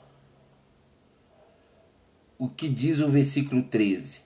o 2.39 2.49
que 2.49 2.69
diz 2.69 3.01
o 3.01 3.09
versículo 3.09 3.63
13. 3.63 4.21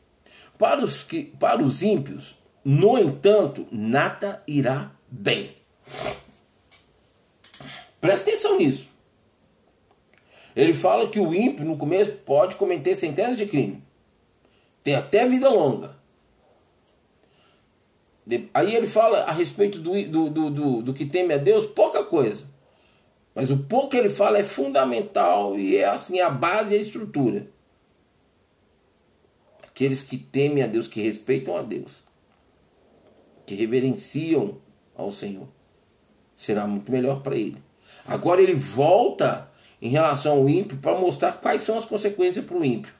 Para 0.58 0.82
os, 0.84 1.04
que, 1.04 1.24
para 1.38 1.62
os 1.62 1.82
ímpios, 1.82 2.36
no 2.64 2.98
entanto, 2.98 3.66
nada 3.70 4.42
irá 4.46 4.92
bem. 5.08 5.56
Presta 8.00 8.30
atenção 8.30 8.58
nisso. 8.58 8.89
Ele 10.54 10.74
fala 10.74 11.08
que 11.08 11.20
o 11.20 11.34
ímpio, 11.34 11.64
no 11.64 11.76
começo, 11.76 12.12
pode 12.12 12.56
cometer 12.56 12.94
centenas 12.94 13.38
de 13.38 13.46
crimes. 13.46 13.78
Tem 14.82 14.94
até 14.94 15.26
vida 15.26 15.48
longa. 15.48 15.98
Aí 18.54 18.74
ele 18.74 18.86
fala 18.86 19.22
a 19.22 19.32
respeito 19.32 19.78
do, 19.78 19.92
do, 20.06 20.30
do, 20.30 20.50
do, 20.50 20.82
do 20.82 20.94
que 20.94 21.04
teme 21.04 21.34
a 21.34 21.38
Deus, 21.38 21.66
pouca 21.66 22.04
coisa. 22.04 22.46
Mas 23.34 23.50
o 23.50 23.58
pouco 23.58 23.90
que 23.90 23.96
ele 23.96 24.10
fala 24.10 24.38
é 24.38 24.44
fundamental 24.44 25.58
e 25.58 25.76
é 25.76 25.84
assim 25.84 26.20
a 26.20 26.30
base 26.30 26.74
e 26.74 26.78
a 26.78 26.82
estrutura. 26.82 27.48
Aqueles 29.66 30.02
que 30.02 30.18
temem 30.18 30.62
a 30.62 30.66
Deus, 30.66 30.86
que 30.86 31.00
respeitam 31.00 31.56
a 31.56 31.62
Deus, 31.62 32.04
que 33.46 33.54
reverenciam 33.54 34.58
ao 34.94 35.10
Senhor, 35.10 35.48
será 36.36 36.66
muito 36.66 36.92
melhor 36.92 37.22
para 37.22 37.36
ele. 37.36 37.62
Agora 38.06 38.42
ele 38.42 38.54
volta 38.54 39.49
em 39.80 39.88
relação 39.88 40.38
ao 40.38 40.48
ímpio 40.48 40.78
para 40.78 40.98
mostrar 40.98 41.32
quais 41.32 41.62
são 41.62 41.78
as 41.78 41.84
consequências 41.84 42.44
para 42.44 42.56
o 42.56 42.64
ímpio. 42.64 42.92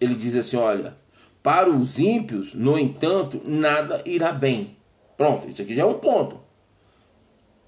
Ele 0.00 0.14
diz 0.14 0.34
assim: 0.36 0.56
olha, 0.56 0.96
para 1.42 1.70
os 1.70 1.98
ímpios, 1.98 2.54
no 2.54 2.78
entanto, 2.78 3.40
nada 3.44 4.02
irá 4.04 4.32
bem. 4.32 4.76
Pronto, 5.16 5.48
isso 5.48 5.62
aqui 5.62 5.74
já 5.74 5.82
é 5.82 5.86
um 5.86 5.98
ponto. 5.98 6.40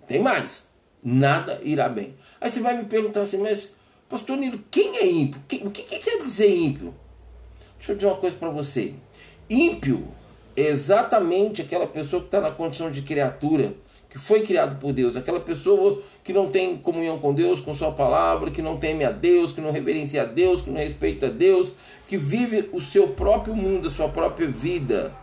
Tem 0.07 0.21
mais. 0.21 0.67
Nada 1.03 1.61
irá 1.65 1.89
bem. 1.89 2.15
Aí 2.41 2.51
você 2.51 2.61
vai 2.61 2.77
me 2.77 2.85
perguntar 2.85 3.23
assim, 3.23 3.39
mas, 3.39 3.69
pastor 4.09 4.37
Nilo, 4.37 4.63
quem 4.71 4.97
é 4.99 5.07
ímpio? 5.07 5.41
o 5.65 5.71
que, 5.71 5.83
que 5.83 5.99
quer 5.99 6.23
dizer 6.23 6.55
ímpio? 6.55 6.95
Deixa 7.77 7.93
eu 7.93 7.97
dizer 7.97 8.07
uma 8.07 8.17
coisa 8.17 8.37
para 8.37 8.51
você. 8.51 8.95
Ímpio 9.51 10.07
é 10.57 10.63
exatamente 10.63 11.63
aquela 11.63 11.87
pessoa 11.87 12.21
que 12.21 12.29
está 12.29 12.41
na 12.41 12.51
condição 12.51 12.91
de 12.91 13.03
criatura 13.03 13.75
que 14.13 14.19
foi 14.19 14.43
criado 14.43 14.79
por 14.79 14.93
Deus, 14.93 15.17
aquela 15.17 15.41
pessoa 15.41 16.03
que 16.23 16.35
não 16.35 16.51
tem 16.51 16.77
comunhão 16.77 17.19
com 17.19 17.33
Deus, 17.33 17.63
com 17.63 17.75
Sua 17.75 17.91
palavra, 17.91 18.51
que 18.51 18.61
não 18.61 18.77
teme 18.77 19.07
a 19.07 19.11
Deus, 19.11 19.53
que 19.53 19.61
não 19.63 19.71
reverencia 19.71 20.21
a 20.21 20.27
Deus, 20.27 20.61
que 20.61 20.69
não 20.69 20.77
respeita 20.77 21.29
a 21.29 21.31
Deus, 21.31 21.73
que 22.07 22.19
vive 22.19 22.69
o 22.75 22.81
seu 22.81 23.09
próprio 23.09 23.57
mundo, 23.57 23.89
a 23.89 23.91
sua 23.91 24.11
própria 24.11 24.47
vida, 24.47 25.17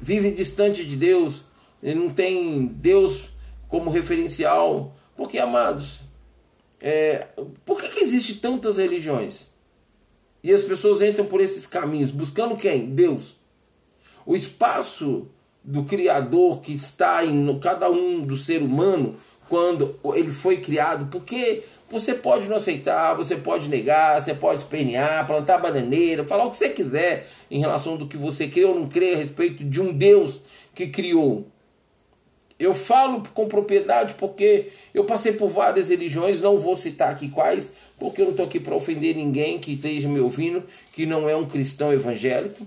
vive 0.00 0.32
distante 0.32 0.84
de 0.84 0.96
Deus, 0.96 1.44
ele 1.80 2.00
não 2.00 2.10
tem 2.10 2.66
Deus 2.66 3.30
como 3.68 3.90
referencial. 3.90 4.96
Porque, 5.16 5.38
amados, 5.38 6.00
é, 6.80 7.28
por 7.64 7.80
que, 7.80 7.90
que 7.90 8.00
existe 8.00 8.34
tantas 8.34 8.76
religiões? 8.76 9.46
E 10.42 10.52
as 10.52 10.62
pessoas 10.62 11.00
entram 11.00 11.26
por 11.26 11.40
esses 11.40 11.64
caminhos, 11.64 12.10
buscando 12.10 12.56
quem? 12.56 12.86
Deus. 12.86 13.36
O 14.26 14.34
espaço 14.34 15.28
do 15.68 15.84
Criador 15.84 16.62
que 16.62 16.72
está 16.72 17.22
em 17.22 17.58
cada 17.58 17.90
um 17.90 18.22
do 18.22 18.38
ser 18.38 18.62
humano 18.62 19.16
quando 19.50 19.98
ele 20.14 20.32
foi 20.32 20.58
criado, 20.58 21.08
porque 21.10 21.62
você 21.90 22.14
pode 22.14 22.48
não 22.48 22.56
aceitar, 22.56 23.14
você 23.14 23.36
pode 23.36 23.68
negar, 23.68 24.22
você 24.22 24.34
pode 24.34 24.62
espernear, 24.62 25.26
plantar 25.26 25.58
bananeira, 25.58 26.24
falar 26.24 26.46
o 26.46 26.50
que 26.50 26.56
você 26.56 26.70
quiser 26.70 27.26
em 27.50 27.60
relação 27.60 27.98
do 27.98 28.06
que 28.06 28.16
você 28.16 28.48
crê 28.48 28.64
ou 28.64 28.74
não 28.74 28.88
crê 28.88 29.12
a 29.12 29.16
respeito 29.18 29.62
de 29.62 29.80
um 29.80 29.92
Deus 29.92 30.40
que 30.74 30.86
criou. 30.86 31.46
Eu 32.58 32.72
falo 32.72 33.22
com 33.34 33.46
propriedade 33.46 34.14
porque 34.14 34.68
eu 34.94 35.04
passei 35.04 35.32
por 35.32 35.48
várias 35.48 35.90
religiões, 35.90 36.40
não 36.40 36.58
vou 36.58 36.76
citar 36.76 37.10
aqui 37.10 37.28
quais, 37.28 37.68
porque 37.98 38.22
eu 38.22 38.24
não 38.24 38.32
estou 38.32 38.46
aqui 38.46 38.58
para 38.58 38.74
ofender 38.74 39.14
ninguém 39.14 39.58
que 39.58 39.74
esteja 39.74 40.08
me 40.08 40.18
ouvindo, 40.18 40.64
que 40.92 41.04
não 41.04 41.28
é 41.28 41.36
um 41.36 41.46
cristão 41.46 41.92
evangélico. 41.92 42.66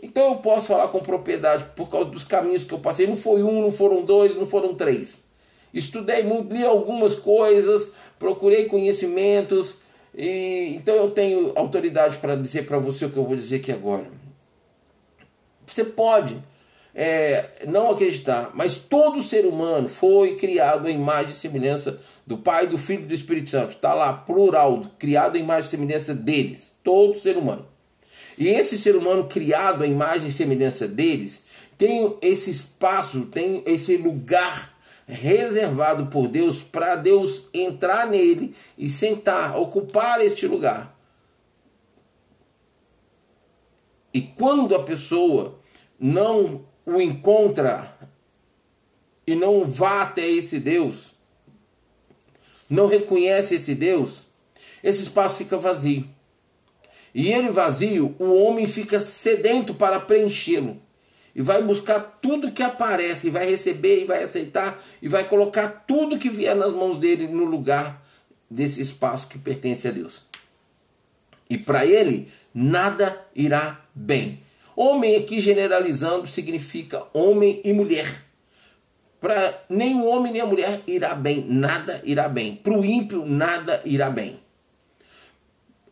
Então 0.00 0.28
eu 0.28 0.36
posso 0.36 0.68
falar 0.68 0.88
com 0.88 1.00
propriedade 1.00 1.66
por 1.74 1.90
causa 1.90 2.10
dos 2.10 2.24
caminhos 2.24 2.64
que 2.64 2.72
eu 2.72 2.78
passei. 2.78 3.06
Não 3.06 3.16
foi 3.16 3.42
um, 3.42 3.62
não 3.62 3.72
foram 3.72 4.04
dois, 4.04 4.36
não 4.36 4.46
foram 4.46 4.74
três. 4.74 5.24
Estudei 5.72 6.22
muito, 6.22 6.54
li 6.54 6.64
algumas 6.64 7.14
coisas, 7.14 7.92
procurei 8.18 8.64
conhecimentos, 8.64 9.78
e 10.14 10.74
então 10.76 10.94
eu 10.94 11.10
tenho 11.10 11.52
autoridade 11.54 12.16
para 12.18 12.34
dizer 12.34 12.64
para 12.66 12.78
você 12.78 13.04
o 13.04 13.10
que 13.10 13.16
eu 13.16 13.24
vou 13.24 13.36
dizer 13.36 13.56
aqui 13.56 13.70
agora. 13.70 14.06
Você 15.66 15.84
pode 15.84 16.38
é, 16.94 17.66
não 17.66 17.90
acreditar, 17.90 18.50
mas 18.54 18.78
todo 18.78 19.22
ser 19.22 19.44
humano 19.44 19.88
foi 19.88 20.36
criado 20.36 20.88
em 20.88 20.94
imagem 20.94 21.32
e 21.32 21.34
semelhança 21.34 22.00
do 22.26 22.38
Pai, 22.38 22.66
do 22.66 22.78
Filho 22.78 23.02
e 23.02 23.06
do 23.06 23.14
Espírito 23.14 23.50
Santo. 23.50 23.72
Está 23.72 23.92
lá, 23.92 24.12
plural, 24.12 24.82
criado 24.98 25.36
em 25.36 25.40
imagem 25.40 25.64
e 25.64 25.70
semelhança 25.70 26.14
deles. 26.14 26.74
Todo 26.82 27.18
ser 27.18 27.36
humano. 27.36 27.66
E 28.38 28.46
esse 28.46 28.78
ser 28.78 28.94
humano 28.94 29.26
criado 29.26 29.82
à 29.82 29.86
imagem 29.86 30.28
e 30.28 30.32
semelhança 30.32 30.86
deles 30.86 31.42
tem 31.76 32.16
esse 32.22 32.52
espaço, 32.52 33.22
tem 33.26 33.64
esse 33.66 33.96
lugar 33.96 34.78
reservado 35.08 36.06
por 36.06 36.28
Deus 36.28 36.62
para 36.62 36.94
Deus 36.94 37.48
entrar 37.52 38.06
nele 38.06 38.54
e 38.76 38.88
sentar, 38.88 39.58
ocupar 39.58 40.20
este 40.24 40.46
lugar. 40.46 40.96
E 44.14 44.22
quando 44.22 44.74
a 44.76 44.84
pessoa 44.84 45.58
não 45.98 46.64
o 46.86 47.00
encontra 47.00 47.98
e 49.26 49.34
não 49.34 49.64
vá 49.66 50.02
até 50.02 50.26
esse 50.26 50.60
Deus, 50.60 51.14
não 52.70 52.86
reconhece 52.86 53.56
esse 53.56 53.74
Deus, 53.74 54.28
esse 54.82 55.02
espaço 55.02 55.36
fica 55.36 55.58
vazio. 55.58 56.17
E 57.14 57.32
ele 57.32 57.50
vazio, 57.50 58.14
o 58.18 58.34
homem 58.34 58.66
fica 58.66 59.00
sedento 59.00 59.74
para 59.74 60.00
preenchê-lo. 60.00 60.80
E 61.34 61.42
vai 61.42 61.62
buscar 61.62 62.18
tudo 62.20 62.52
que 62.52 62.62
aparece, 62.62 63.28
e 63.28 63.30
vai 63.30 63.48
receber, 63.48 64.02
e 64.02 64.04
vai 64.04 64.22
aceitar, 64.24 64.82
e 65.00 65.08
vai 65.08 65.24
colocar 65.24 65.84
tudo 65.86 66.18
que 66.18 66.28
vier 66.28 66.56
nas 66.56 66.72
mãos 66.72 66.98
dele 66.98 67.28
no 67.28 67.44
lugar 67.44 68.02
desse 68.50 68.80
espaço 68.80 69.28
que 69.28 69.38
pertence 69.38 69.86
a 69.86 69.90
Deus. 69.90 70.22
E 71.48 71.56
para 71.56 71.86
ele, 71.86 72.28
nada 72.52 73.24
irá 73.34 73.80
bem. 73.94 74.40
Homem 74.76 75.16
aqui 75.16 75.40
generalizando 75.40 76.26
significa 76.26 77.04
homem 77.12 77.60
e 77.64 77.72
mulher. 77.72 78.24
Para 79.20 79.64
nem 79.68 79.96
o 79.96 80.06
homem 80.06 80.32
nem 80.32 80.40
a 80.40 80.46
mulher 80.46 80.80
irá 80.86 81.14
bem, 81.14 81.44
nada 81.48 82.00
irá 82.04 82.28
bem. 82.28 82.54
Para 82.54 82.78
o 82.78 82.84
ímpio, 82.84 83.24
nada 83.26 83.82
irá 83.84 84.10
bem. 84.10 84.38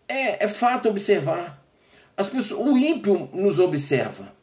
É, 0.09 0.45
é 0.45 0.49
fato 0.49 0.89
observar. 0.89 1.63
As 2.17 2.29
pessoas, 2.29 2.67
o 2.67 2.77
ímpio 2.77 3.29
nos 3.33 3.59
observa. 3.59 4.35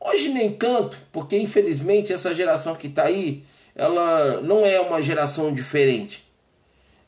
Hoje 0.00 0.30
nem 0.30 0.52
tanto, 0.52 0.98
porque 1.12 1.36
infelizmente 1.36 2.12
essa 2.12 2.34
geração 2.34 2.74
que 2.74 2.86
está 2.86 3.04
aí, 3.04 3.44
ela 3.74 4.40
não 4.40 4.64
é 4.64 4.80
uma 4.80 5.02
geração 5.02 5.52
diferente. 5.52 6.28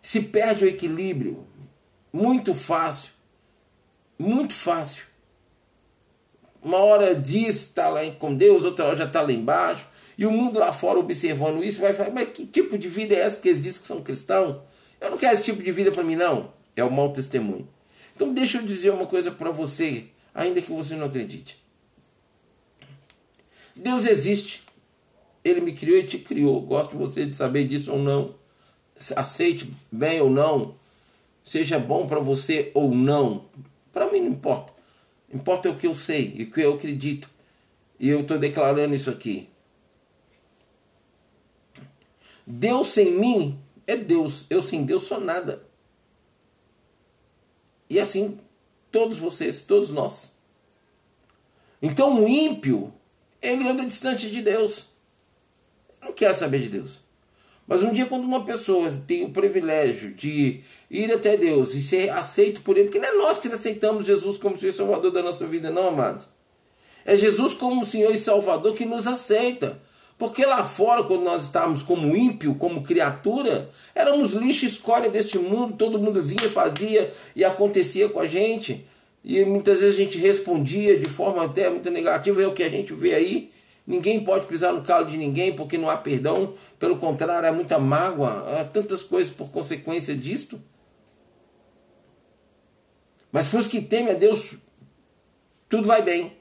Se 0.03 0.22
perde 0.22 0.64
o 0.64 0.68
equilíbrio 0.68 1.46
muito 2.12 2.55
fácil, 2.55 3.11
muito 4.18 4.55
fácil. 4.55 5.05
Uma 6.62 6.79
hora 6.79 7.14
diz 7.14 7.57
está 7.57 7.88
lá 7.88 8.00
com 8.18 8.35
Deus, 8.35 8.64
outra 8.64 8.87
hora 8.87 8.96
já 8.96 9.05
está 9.05 9.22
lá 9.22 9.33
embaixo. 9.33 9.87
E 10.18 10.26
o 10.26 10.31
mundo 10.31 10.59
lá 10.59 10.72
fora 10.72 10.98
observando 10.98 11.64
isso 11.64 11.81
vai 11.81 11.94
falar, 11.94 12.11
mas 12.11 12.29
que 12.29 12.44
tipo 12.44 12.76
de 12.76 12.88
vida 12.88 13.14
é 13.14 13.20
essa 13.20 13.40
que 13.40 13.48
eles 13.48 13.62
dizem 13.62 13.81
que 13.81 13.87
são 13.87 14.03
cristãos? 14.03 14.57
Eu 15.00 15.11
não 15.11 15.16
quero 15.16 15.35
esse 15.35 15.44
tipo 15.44 15.62
de 15.62 15.72
vida 15.72 15.90
para 15.90 16.03
mim 16.03 16.16
não. 16.16 16.53
É 16.76 16.85
o 16.85 16.90
mau 16.90 17.12
testemunho. 17.12 17.68
Então 18.14 18.33
deixa 18.33 18.59
eu 18.59 18.66
dizer 18.66 18.90
uma 18.90 19.06
coisa 19.06 19.30
para 19.30 19.50
você, 19.50 20.06
ainda 20.35 20.61
que 20.61 20.70
você 20.70 20.94
não 20.94 21.06
acredite. 21.06 21.59
Deus 23.74 24.06
existe. 24.06 24.62
Ele 25.42 25.61
me 25.61 25.72
criou 25.72 25.98
e 25.98 26.06
te 26.06 26.18
criou. 26.18 26.61
Gosto 26.61 26.96
você 26.96 27.24
de 27.24 27.35
saber 27.35 27.66
disso 27.66 27.92
ou 27.92 27.98
não. 27.98 28.35
Aceite 29.16 29.72
bem 29.90 30.20
ou 30.20 30.28
não. 30.28 30.74
Seja 31.42 31.78
bom 31.78 32.06
para 32.06 32.20
você 32.20 32.70
ou 32.74 32.94
não. 32.94 33.46
Para 33.92 34.11
mim 34.12 34.20
não 34.20 34.33
importa. 34.33 34.72
Importa 35.33 35.70
o 35.70 35.76
que 35.76 35.87
eu 35.87 35.94
sei 35.94 36.35
e 36.37 36.42
o 36.44 36.50
que 36.50 36.61
eu 36.61 36.74
acredito. 36.74 37.30
E 37.98 38.09
eu 38.09 38.20
estou 38.20 38.38
declarando 38.38 38.94
isso 38.94 39.09
aqui. 39.09 39.48
Deus 42.46 42.88
sem 42.88 43.12
mim 43.18 43.59
é 43.87 43.96
Deus. 43.96 44.44
Eu 44.50 44.62
sem 44.62 44.85
Deus 44.85 45.04
sou 45.04 45.20
nada. 45.20 45.62
E 47.90 47.98
assim, 47.98 48.38
todos 48.92 49.18
vocês, 49.18 49.62
todos 49.62 49.90
nós. 49.90 50.37
Então 51.83 52.22
o 52.22 52.29
ímpio, 52.29 52.92
ele 53.42 53.68
anda 53.68 53.85
distante 53.85 54.31
de 54.31 54.40
Deus. 54.40 54.87
Não 56.00 56.12
quer 56.12 56.33
saber 56.33 56.61
de 56.61 56.68
Deus. 56.68 57.00
Mas 57.66 57.83
um 57.83 57.92
dia, 57.92 58.07
quando 58.07 58.24
uma 58.24 58.44
pessoa 58.44 58.90
tem 59.07 59.24
o 59.24 59.31
privilégio 59.31 60.12
de 60.12 60.61
ir 60.90 61.12
até 61.12 61.37
Deus 61.37 61.74
e 61.74 61.83
ser 61.83 62.11
aceito 62.11 62.62
por 62.62 62.76
Ele, 62.76 62.88
porque 62.88 62.98
não 62.98 63.09
é 63.09 63.12
nós 63.12 63.38
que 63.38 63.48
aceitamos 63.48 64.07
Jesus 64.07 64.38
como 64.38 64.59
Senhor 64.59 64.72
e 64.72 64.76
Salvador 64.76 65.12
da 65.12 65.22
nossa 65.22 65.46
vida, 65.46 65.70
não, 65.70 65.88
amados. 65.88 66.26
É 67.05 67.16
Jesus 67.16 67.55
como 67.55 67.87
Senhor 67.87 68.12
e 68.12 68.18
Salvador 68.18 68.74
que 68.74 68.85
nos 68.85 69.07
aceita. 69.07 69.81
Porque 70.20 70.44
lá 70.44 70.66
fora, 70.66 71.02
quando 71.02 71.22
nós 71.22 71.44
estávamos 71.44 71.83
como 71.83 72.14
ímpio, 72.14 72.54
como 72.54 72.83
criatura, 72.83 73.70
éramos 73.94 74.33
lixo 74.33 74.66
escória 74.66 75.09
deste 75.09 75.38
mundo, 75.38 75.78
todo 75.78 75.98
mundo 75.98 76.22
vinha, 76.22 76.50
fazia 76.50 77.11
e 77.35 77.42
acontecia 77.42 78.06
com 78.06 78.20
a 78.20 78.26
gente. 78.26 78.87
E 79.24 79.42
muitas 79.46 79.80
vezes 79.80 79.94
a 79.98 80.02
gente 80.02 80.18
respondia 80.18 80.98
de 80.98 81.09
forma 81.09 81.42
até 81.42 81.70
muito 81.70 81.90
negativa, 81.90 82.42
é 82.42 82.46
o 82.46 82.52
que 82.52 82.62
a 82.62 82.68
gente 82.68 82.92
vê 82.92 83.14
aí. 83.14 83.50
Ninguém 83.87 84.22
pode 84.22 84.44
pisar 84.44 84.74
no 84.74 84.83
calo 84.83 85.06
de 85.06 85.16
ninguém 85.16 85.56
porque 85.56 85.78
não 85.78 85.88
há 85.88 85.96
perdão, 85.96 86.52
pelo 86.78 86.98
contrário, 86.98 87.48
há 87.48 87.52
muita 87.52 87.78
mágoa, 87.78 88.61
há 88.61 88.64
tantas 88.66 89.02
coisas 89.02 89.33
por 89.33 89.50
consequência 89.50 90.14
disto. 90.14 90.61
Mas 93.33 93.48
para 93.48 93.61
os 93.61 93.68
que 93.68 93.80
temem 93.80 94.12
a 94.12 94.18
Deus, 94.18 94.52
tudo 95.66 95.88
vai 95.88 96.02
bem. 96.02 96.37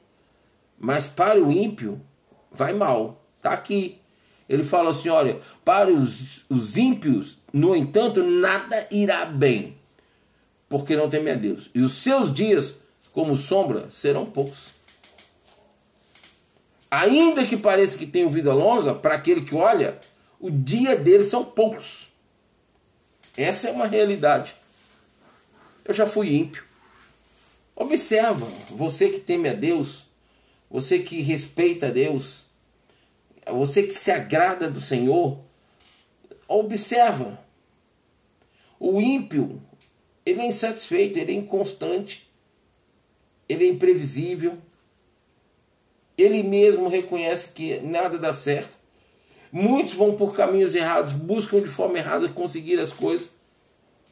Mas 0.78 1.06
para 1.06 1.40
o 1.42 1.50
ímpio, 1.50 1.98
vai 2.52 2.74
mal. 2.74 3.19
Está 3.40 3.52
aqui. 3.52 3.98
Ele 4.46 4.62
fala 4.62 4.90
assim: 4.90 5.08
olha, 5.08 5.40
para 5.64 5.90
os, 5.90 6.44
os 6.48 6.76
ímpios, 6.76 7.38
no 7.50 7.74
entanto, 7.74 8.22
nada 8.22 8.86
irá 8.90 9.24
bem, 9.24 9.76
porque 10.68 10.94
não 10.94 11.08
temem 11.08 11.32
a 11.32 11.36
Deus. 11.36 11.70
E 11.74 11.80
os 11.80 11.94
seus 11.94 12.32
dias, 12.32 12.74
como 13.12 13.34
sombra, 13.34 13.88
serão 13.90 14.26
poucos. 14.26 14.72
Ainda 16.90 17.46
que 17.46 17.56
pareça 17.56 17.96
que 17.96 18.06
tenham 18.06 18.28
vida 18.28 18.52
longa, 18.52 18.94
para 18.94 19.14
aquele 19.14 19.42
que 19.42 19.54
olha, 19.54 19.98
o 20.38 20.50
dia 20.50 20.96
deles 20.96 21.26
são 21.26 21.44
poucos. 21.44 22.08
Essa 23.36 23.68
é 23.68 23.72
uma 23.72 23.86
realidade. 23.86 24.54
Eu 25.84 25.94
já 25.94 26.06
fui 26.06 26.34
ímpio. 26.34 26.64
Observa, 27.74 28.46
você 28.68 29.08
que 29.08 29.20
teme 29.20 29.48
a 29.48 29.54
Deus, 29.54 30.04
você 30.68 30.98
que 30.98 31.22
respeita 31.22 31.86
a 31.86 31.90
Deus, 31.90 32.44
você 33.52 33.82
que 33.82 33.94
se 33.94 34.10
agrada 34.10 34.70
do 34.70 34.80
Senhor, 34.80 35.38
observa. 36.46 37.38
O 38.78 39.00
ímpio, 39.00 39.60
ele 40.24 40.40
é 40.40 40.46
insatisfeito, 40.46 41.18
ele 41.18 41.32
é 41.32 41.34
inconstante, 41.34 42.30
ele 43.48 43.64
é 43.64 43.68
imprevisível. 43.68 44.58
Ele 46.16 46.42
mesmo 46.42 46.88
reconhece 46.88 47.48
que 47.48 47.80
nada 47.80 48.18
dá 48.18 48.32
certo. 48.32 48.78
Muitos 49.52 49.94
vão 49.94 50.14
por 50.14 50.34
caminhos 50.34 50.74
errados, 50.74 51.12
buscam 51.12 51.60
de 51.60 51.68
forma 51.68 51.98
errada 51.98 52.28
conseguir 52.28 52.78
as 52.78 52.92
coisas. 52.92 53.30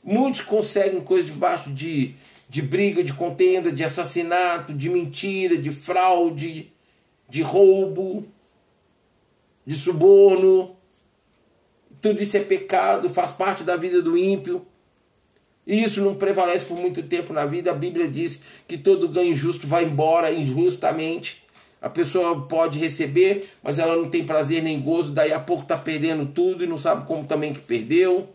Muitos 0.02 0.40
conseguem 0.40 1.00
coisas 1.00 1.30
debaixo 1.30 1.70
de, 1.70 2.14
de 2.48 2.62
briga, 2.62 3.04
de 3.04 3.12
contenda, 3.12 3.70
de 3.70 3.84
assassinato, 3.84 4.72
de 4.72 4.88
mentira, 4.88 5.56
de 5.56 5.70
fraude, 5.70 6.72
de 7.28 7.42
roubo 7.42 8.26
de 9.68 9.74
suborno. 9.74 10.74
Tudo 12.00 12.22
isso 12.22 12.38
é 12.38 12.40
pecado, 12.40 13.10
faz 13.10 13.32
parte 13.32 13.62
da 13.62 13.76
vida 13.76 14.00
do 14.00 14.16
ímpio. 14.16 14.66
E 15.66 15.84
isso 15.84 16.00
não 16.00 16.14
prevalece 16.14 16.64
por 16.64 16.78
muito 16.78 17.02
tempo 17.02 17.34
na 17.34 17.44
vida. 17.44 17.70
A 17.70 17.74
Bíblia 17.74 18.08
diz 18.08 18.40
que 18.66 18.78
todo 18.78 19.06
ganho 19.10 19.32
injusto 19.32 19.66
vai 19.66 19.84
embora 19.84 20.32
injustamente. 20.32 21.44
A 21.82 21.90
pessoa 21.90 22.48
pode 22.48 22.78
receber, 22.78 23.46
mas 23.62 23.78
ela 23.78 23.94
não 23.94 24.08
tem 24.08 24.24
prazer 24.24 24.62
nem 24.62 24.80
gozo, 24.80 25.12
daí 25.12 25.34
a 25.34 25.38
pouco 25.38 25.64
está 25.64 25.76
perdendo 25.76 26.24
tudo 26.24 26.64
e 26.64 26.66
não 26.66 26.78
sabe 26.78 27.06
como 27.06 27.26
também 27.26 27.52
que 27.52 27.60
perdeu. 27.60 28.26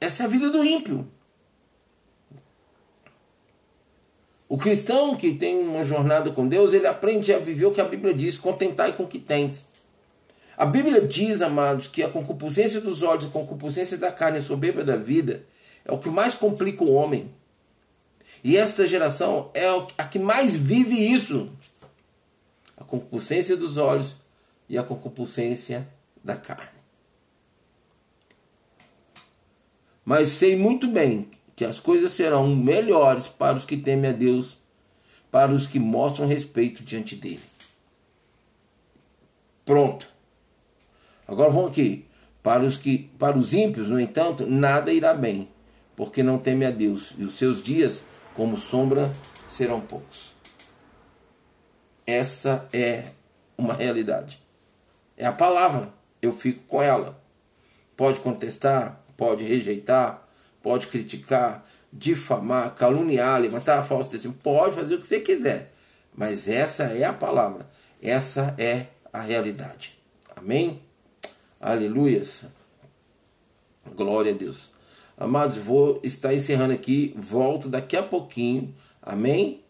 Essa 0.00 0.22
é 0.22 0.26
a 0.26 0.28
vida 0.28 0.50
do 0.50 0.64
ímpio. 0.64 1.04
O 4.52 4.58
cristão 4.58 5.16
que 5.16 5.32
tem 5.32 5.58
uma 5.58 5.82
jornada 5.82 6.30
com 6.30 6.46
Deus, 6.46 6.74
ele 6.74 6.86
aprende 6.86 7.32
a 7.32 7.38
viver 7.38 7.64
o 7.64 7.72
que 7.72 7.80
a 7.80 7.86
Bíblia 7.86 8.12
diz, 8.12 8.36
contentar 8.36 8.92
com 8.92 9.04
o 9.04 9.08
que 9.08 9.18
tens. 9.18 9.64
A 10.54 10.66
Bíblia 10.66 11.00
diz, 11.00 11.40
amados, 11.40 11.86
que 11.86 12.02
a 12.02 12.10
concupiscência 12.10 12.78
dos 12.78 13.02
olhos, 13.02 13.24
a 13.24 13.28
concupiscência 13.30 13.96
da 13.96 14.12
carne, 14.12 14.36
a 14.36 14.42
soberba 14.42 14.84
da 14.84 14.94
vida, 14.94 15.42
é 15.86 15.90
o 15.90 15.96
que 15.96 16.10
mais 16.10 16.34
complica 16.34 16.84
o 16.84 16.92
homem. 16.92 17.30
E 18.44 18.54
esta 18.54 18.84
geração 18.84 19.50
é 19.54 19.68
a 19.96 20.04
que 20.04 20.18
mais 20.18 20.54
vive 20.54 20.96
isso. 20.96 21.48
A 22.76 22.84
concupiscência 22.84 23.56
dos 23.56 23.78
olhos 23.78 24.16
e 24.68 24.76
a 24.76 24.82
concupiscência 24.82 25.88
da 26.22 26.36
carne. 26.36 26.78
Mas 30.04 30.28
sei 30.28 30.56
muito 30.56 30.88
bem 30.88 31.30
que 31.62 31.66
as 31.66 31.78
coisas 31.78 32.10
serão 32.10 32.56
melhores 32.56 33.28
para 33.28 33.56
os 33.56 33.64
que 33.64 33.76
temem 33.76 34.10
a 34.10 34.12
Deus, 34.12 34.58
para 35.30 35.52
os 35.52 35.64
que 35.64 35.78
mostram 35.78 36.26
respeito 36.26 36.82
diante 36.82 37.14
dele. 37.14 37.42
Pronto. 39.64 40.08
Agora 41.26 41.50
vamos 41.50 41.70
aqui. 41.70 42.04
Para 42.42 42.64
os 42.64 42.76
que 42.76 43.08
para 43.16 43.38
os 43.38 43.54
ímpios, 43.54 43.88
no 43.88 44.00
entanto, 44.00 44.44
nada 44.44 44.92
irá 44.92 45.14
bem, 45.14 45.48
porque 45.94 46.20
não 46.20 46.36
temem 46.36 46.66
a 46.66 46.72
Deus, 46.72 47.14
e 47.16 47.22
os 47.22 47.34
seus 47.34 47.62
dias, 47.62 48.02
como 48.34 48.56
sombra, 48.56 49.12
serão 49.48 49.80
poucos. 49.80 50.32
Essa 52.04 52.68
é 52.72 53.04
uma 53.56 53.74
realidade. 53.74 54.42
É 55.16 55.24
a 55.24 55.32
palavra. 55.32 55.94
Eu 56.20 56.32
fico 56.32 56.64
com 56.64 56.82
ela. 56.82 57.22
Pode 57.96 58.18
contestar, 58.18 59.00
pode 59.16 59.44
rejeitar, 59.44 60.21
pode 60.62 60.86
criticar, 60.86 61.66
difamar, 61.92 62.74
caluniar, 62.74 63.40
levantar 63.40 63.78
a 63.78 63.84
falsa 63.84 64.10
testemunho, 64.10 64.40
pode 64.42 64.74
fazer 64.74 64.94
o 64.94 65.00
que 65.00 65.06
você 65.06 65.20
quiser. 65.20 65.72
Mas 66.14 66.48
essa 66.48 66.84
é 66.84 67.04
a 67.04 67.12
palavra, 67.12 67.68
essa 68.00 68.54
é 68.58 68.86
a 69.12 69.20
realidade. 69.20 69.98
Amém? 70.36 70.80
Aleluias. 71.60 72.44
Glória 73.94 74.32
a 74.32 74.36
Deus. 74.36 74.70
Amados, 75.16 75.56
vou 75.56 76.00
estar 76.02 76.34
encerrando 76.34 76.72
aqui, 76.72 77.14
volto 77.16 77.68
daqui 77.68 77.96
a 77.96 78.02
pouquinho, 78.02 78.74
amém? 79.00 79.62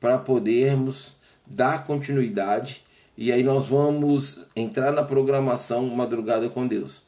Para 0.00 0.18
podermos 0.18 1.16
dar 1.46 1.86
continuidade 1.86 2.84
e 3.16 3.32
aí 3.32 3.42
nós 3.42 3.66
vamos 3.66 4.46
entrar 4.54 4.92
na 4.92 5.02
programação 5.02 5.86
Madrugada 5.88 6.48
com 6.48 6.66
Deus. 6.66 7.02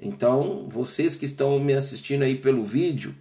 Então, 0.00 0.66
vocês 0.68 1.14
que 1.14 1.26
estão 1.26 1.58
me 1.60 1.74
assistindo 1.74 2.22
aí 2.22 2.34
pelo 2.34 2.64
vídeo, 2.64 3.14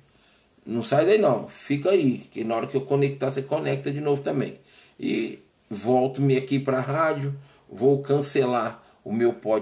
não 0.65 0.81
sai 0.81 1.05
daí 1.05 1.17
não, 1.17 1.47
fica 1.47 1.89
aí, 1.91 2.19
que 2.31 2.43
na 2.43 2.55
hora 2.55 2.67
que 2.67 2.77
eu 2.77 2.81
conectar, 2.81 3.29
você 3.29 3.41
conecta 3.41 3.91
de 3.91 3.99
novo 3.99 4.21
também. 4.21 4.59
E 4.97 5.39
volto-me 5.69 6.37
aqui 6.37 6.57
para 6.57 6.77
a 6.77 6.81
rádio, 6.81 7.35
vou 7.69 8.01
cancelar 8.01 8.81
o 9.03 9.11
meu 9.11 9.33
podcast 9.33 9.49